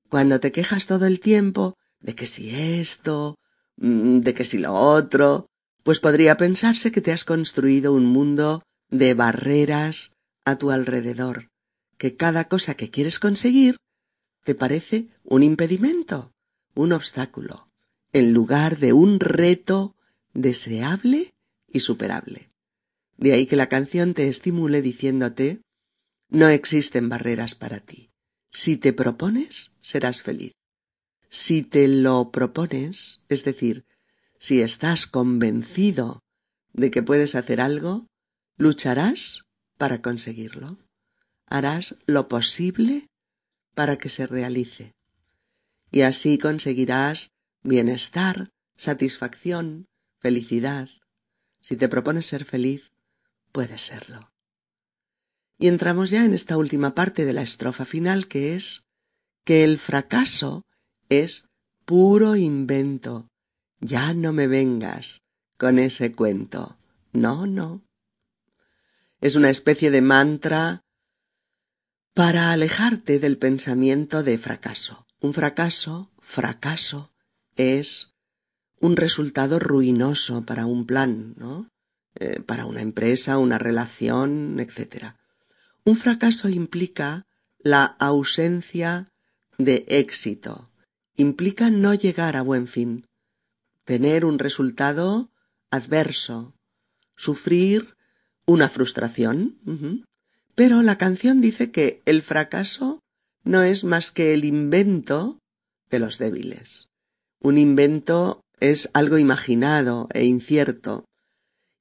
Cuando 0.10 0.40
te 0.40 0.52
quejas 0.52 0.86
todo 0.86 1.06
el 1.06 1.22
tiempo 1.22 1.78
de 2.00 2.14
que 2.14 2.28
si 2.28 2.54
esto 2.54 3.36
de 3.82 4.34
que 4.34 4.46
si 4.46 4.60
lo 4.60 4.74
otro, 4.74 5.48
pues 5.84 6.00
podría 6.00 6.38
pensarse 6.38 6.92
que 6.92 7.02
te 7.02 7.12
has 7.12 7.26
construido 7.26 7.94
un 7.94 8.06
mundo 8.06 8.64
de 8.90 9.16
barreras 9.16 10.14
a 10.46 10.58
tu 10.58 10.70
alrededor, 10.70 11.50
que 11.98 12.16
cada 12.16 12.46
cosa 12.46 12.76
que 12.76 12.92
quieres 12.92 13.20
conseguir 13.20 13.78
te 14.44 14.56
parece 14.56 15.08
un 15.24 15.44
impedimento, 15.44 16.32
un 16.76 16.94
obstáculo, 16.94 17.70
en 18.14 18.34
lugar 18.34 18.78
de 18.78 18.94
un 18.94 19.20
reto 19.20 19.96
deseable 20.34 21.32
y 21.68 21.82
superable. 21.82 22.50
De 23.18 23.34
ahí 23.34 23.46
que 23.46 23.56
la 23.56 23.70
canción 23.70 24.14
te 24.14 24.28
estimule 24.28 24.82
diciéndote 24.82 25.62
no 26.30 26.48
existen 26.48 27.10
barreras 27.10 27.56
para 27.56 27.80
ti. 27.80 28.10
Si 28.52 28.78
te 28.78 28.94
propones, 28.94 29.72
serás 29.82 30.24
feliz. 30.24 30.54
Si 31.34 31.64
te 31.64 31.88
lo 31.88 32.30
propones, 32.30 33.22
es 33.30 33.46
decir, 33.46 33.86
si 34.38 34.62
estás 34.62 35.08
convencido 35.08 36.20
de 36.74 36.92
que 36.92 37.04
puedes 37.04 37.36
hacer 37.36 37.62
algo, 37.62 38.06
lucharás 38.58 39.46
para 39.78 40.02
conseguirlo. 40.02 40.78
Harás 41.46 41.96
lo 42.06 42.28
posible 42.28 43.08
para 43.76 43.98
que 43.98 44.10
se 44.10 44.28
realice. 44.28 44.94
Y 45.90 46.02
así 46.02 46.38
conseguirás 46.38 47.32
bienestar, 47.64 48.50
satisfacción, 48.76 49.88
felicidad. 50.20 50.90
Si 51.62 51.78
te 51.78 51.88
propones 51.88 52.26
ser 52.26 52.44
feliz, 52.44 52.92
puedes 53.54 53.84
serlo. 53.84 54.34
Y 55.58 55.70
entramos 55.70 56.10
ya 56.10 56.26
en 56.26 56.34
esta 56.34 56.58
última 56.58 56.94
parte 56.94 57.24
de 57.24 57.32
la 57.32 57.42
estrofa 57.42 57.86
final 57.86 58.28
que 58.28 58.54
es 58.54 58.84
que 59.46 59.64
el 59.64 59.78
fracaso 59.78 60.66
es 61.12 61.50
puro 61.86 62.38
invento. 62.38 63.28
Ya 63.82 64.14
no 64.14 64.32
me 64.32 64.48
vengas 64.48 65.22
con 65.58 65.78
ese 65.78 66.14
cuento. 66.14 66.78
No, 67.12 67.46
no. 67.46 67.84
Es 69.20 69.36
una 69.36 69.50
especie 69.50 69.92
de 69.92 70.02
mantra 70.02 70.82
para 72.14 72.52
alejarte 72.52 73.20
del 73.20 73.38
pensamiento 73.38 74.24
de 74.24 74.38
fracaso. 74.38 75.06
Un 75.20 75.34
fracaso, 75.34 76.12
fracaso, 76.20 77.12
es 77.58 78.16
un 78.80 78.96
resultado 78.96 79.60
ruinoso 79.60 80.46
para 80.46 80.66
un 80.66 80.86
plan, 80.86 81.36
¿no? 81.38 81.70
Eh, 82.16 82.40
para 82.40 82.66
una 82.66 82.82
empresa, 82.82 83.38
una 83.38 83.58
relación, 83.58 84.60
etc. 84.60 85.16
Un 85.84 85.98
fracaso 85.98 86.48
implica 86.48 87.26
la 87.60 87.84
ausencia 87.84 89.10
de 89.58 89.86
éxito, 89.88 90.71
implica 91.22 91.70
no 91.70 91.94
llegar 91.94 92.36
a 92.36 92.42
buen 92.42 92.68
fin, 92.68 93.06
tener 93.86 94.26
un 94.26 94.40
resultado 94.40 95.32
adverso, 95.70 96.54
sufrir 97.16 97.96
una 98.46 98.70
frustración. 98.70 100.04
Pero 100.56 100.82
la 100.82 100.98
canción 100.98 101.42
dice 101.42 101.72
que 101.72 102.02
el 102.06 102.22
fracaso 102.22 103.00
no 103.44 103.64
es 103.64 103.84
más 103.84 104.12
que 104.12 104.34
el 104.34 104.46
invento 104.46 105.40
de 105.90 106.00
los 106.00 106.18
débiles. 106.18 106.88
Un 107.40 107.58
invento 107.58 108.42
es 108.60 108.90
algo 108.94 109.18
imaginado 109.18 110.08
e 110.14 110.26
incierto, 110.26 111.06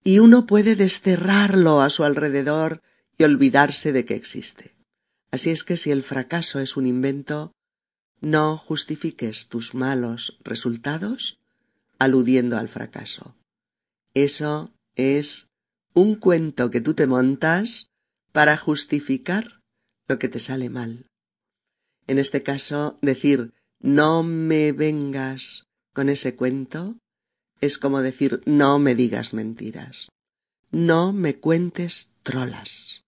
y 0.02 0.18
uno 0.18 0.46
puede 0.46 0.76
desterrarlo 0.76 1.82
a 1.82 1.90
su 1.90 2.04
alrededor 2.04 2.80
y 3.18 3.24
olvidarse 3.24 3.92
de 3.92 4.04
que 4.06 4.14
existe. 4.14 4.74
Así 5.30 5.50
es 5.50 5.62
que 5.62 5.76
si 5.76 5.90
el 5.90 6.02
fracaso 6.02 6.58
es 6.58 6.76
un 6.76 6.86
invento, 6.86 7.52
no 8.20 8.56
justifiques 8.58 9.48
tus 9.48 9.74
malos 9.74 10.38
resultados 10.44 11.38
aludiendo 11.98 12.56
al 12.58 12.68
fracaso. 12.68 13.36
Eso 14.14 14.72
es 14.94 15.50
un 15.94 16.14
cuento 16.14 16.70
que 16.70 16.80
tú 16.80 16.94
te 16.94 17.06
montas 17.06 17.90
para 18.32 18.56
justificar 18.56 19.60
lo 20.08 20.18
que 20.18 20.28
te 20.28 20.40
sale 20.40 20.70
mal. 20.70 21.06
En 22.06 22.18
este 22.18 22.42
caso, 22.42 22.98
decir 23.02 23.52
no 23.78 24.22
me 24.22 24.72
vengas 24.72 25.66
con 25.92 26.08
ese 26.08 26.36
cuento 26.36 26.96
es 27.60 27.78
como 27.78 28.00
decir 28.00 28.42
no 28.46 28.78
me 28.78 28.94
digas 28.94 29.34
mentiras. 29.34 30.08
No 30.70 31.12
me 31.12 31.36
cuentes 31.36 32.12
trolas. 32.22 33.04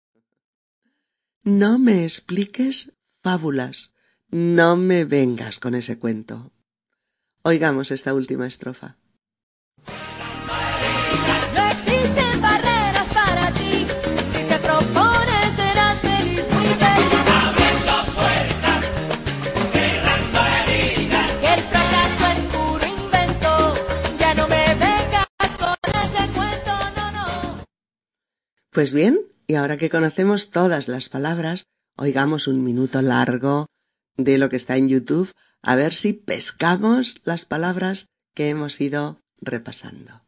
No 1.42 1.78
me 1.78 2.04
expliques 2.04 2.92
fábulas. 3.22 3.92
No 4.30 4.76
me 4.76 5.04
vengas 5.04 5.60
con 5.60 5.74
ese 5.74 5.98
cuento. 5.98 6.50
Oigamos 7.42 7.90
esta 7.92 8.12
última 8.12 8.46
estrofa. 8.46 8.96
No 11.54 11.70
existen 11.70 12.40
barreras 12.42 13.08
para 13.14 13.52
ti. 13.52 13.86
Si 14.26 14.42
te 14.42 14.58
propones, 14.58 15.54
serás 15.54 16.00
feliz, 16.00 16.42
muy 16.50 16.66
feliz. 16.66 17.14
Abriendo 17.40 17.94
puertas, 18.16 18.84
cerrando 19.72 20.38
heridas. 20.58 21.32
Que 21.34 21.54
el 21.54 21.60
fracaso 21.60 22.26
es 22.32 22.40
puro 22.52 22.86
invento. 23.04 23.74
Ya 24.18 24.34
no 24.34 24.48
me 24.48 24.74
vengas 24.74 25.28
con 25.56 26.00
ese 26.02 26.28
cuento, 26.34 26.72
no, 26.96 27.12
no. 27.12 27.64
Pues 28.72 28.92
bien, 28.92 29.20
y 29.46 29.54
ahora 29.54 29.76
que 29.76 29.88
conocemos 29.88 30.50
todas 30.50 30.88
las 30.88 31.08
palabras, 31.08 31.66
oigamos 31.96 32.48
un 32.48 32.64
minuto 32.64 33.00
largo 33.02 33.66
de 34.16 34.38
lo 34.38 34.48
que 34.48 34.56
está 34.56 34.76
en 34.76 34.88
YouTube 34.88 35.32
a 35.62 35.74
ver 35.74 35.94
si 35.94 36.12
pescamos 36.12 37.20
las 37.24 37.44
palabras 37.44 38.06
que 38.34 38.50
hemos 38.50 38.80
ido 38.80 39.20
repasando. 39.40 40.22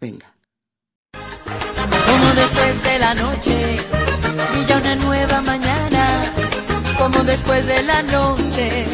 Venga. 0.00 0.34
Como 1.12 2.34
después 2.34 2.82
de 2.82 2.98
la 2.98 3.14
noche 3.14 3.76
brilla 4.52 4.78
una 4.78 4.94
nueva 4.96 5.40
mañana. 5.40 6.22
Como 6.98 7.24
después 7.24 7.66
de 7.66 7.82
la 7.84 8.02
noche 8.02 8.86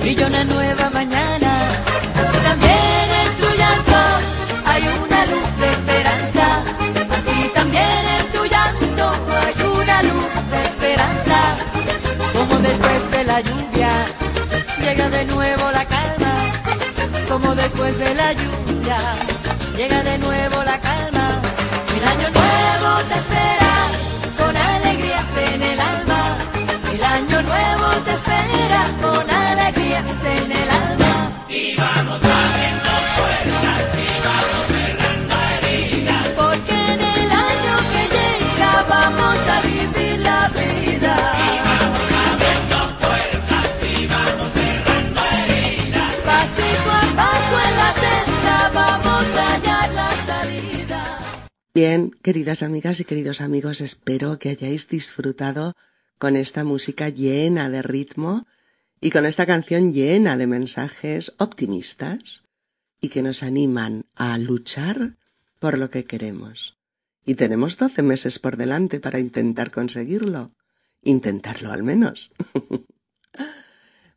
brilla 0.00 0.26
una 0.26 0.44
nueva 0.44 0.90
mañana. 0.90 1.70
Así 2.14 2.38
también 2.42 3.08
en 3.24 3.36
tu 3.40 3.56
llanto 3.56 4.00
hay 4.66 4.82
una 5.06 5.26
luz 5.26 5.57
de 15.18 15.24
nuevo 15.24 15.70
la 15.72 15.84
calma. 15.84 16.34
Como 17.28 17.54
después 17.54 17.98
de 17.98 18.14
la 18.14 18.32
lluvia 18.32 18.98
llega 19.76 20.02
de 20.02 20.18
nuevo 20.18 20.62
la 20.62 20.78
calma. 20.80 21.42
El 21.96 22.04
año 22.04 22.28
nuevo 22.30 22.88
te 23.08 23.18
espera 23.18 23.47
Bien, 51.80 52.10
queridas 52.10 52.64
amigas 52.64 52.98
y 52.98 53.04
queridos 53.04 53.40
amigos, 53.40 53.80
espero 53.80 54.40
que 54.40 54.48
hayáis 54.48 54.88
disfrutado 54.88 55.74
con 56.18 56.34
esta 56.34 56.64
música 56.64 57.08
llena 57.08 57.70
de 57.70 57.82
ritmo 57.82 58.48
y 59.00 59.10
con 59.10 59.24
esta 59.24 59.46
canción 59.46 59.92
llena 59.92 60.36
de 60.36 60.48
mensajes 60.48 61.34
optimistas 61.38 62.42
y 63.00 63.10
que 63.10 63.22
nos 63.22 63.44
animan 63.44 64.06
a 64.16 64.38
luchar 64.38 65.18
por 65.60 65.78
lo 65.78 65.88
que 65.88 66.04
queremos. 66.04 66.76
Y 67.24 67.36
tenemos 67.36 67.76
doce 67.76 68.02
meses 68.02 68.40
por 68.40 68.56
delante 68.56 68.98
para 68.98 69.20
intentar 69.20 69.70
conseguirlo. 69.70 70.50
Intentarlo 71.02 71.70
al 71.70 71.84
menos. 71.84 72.32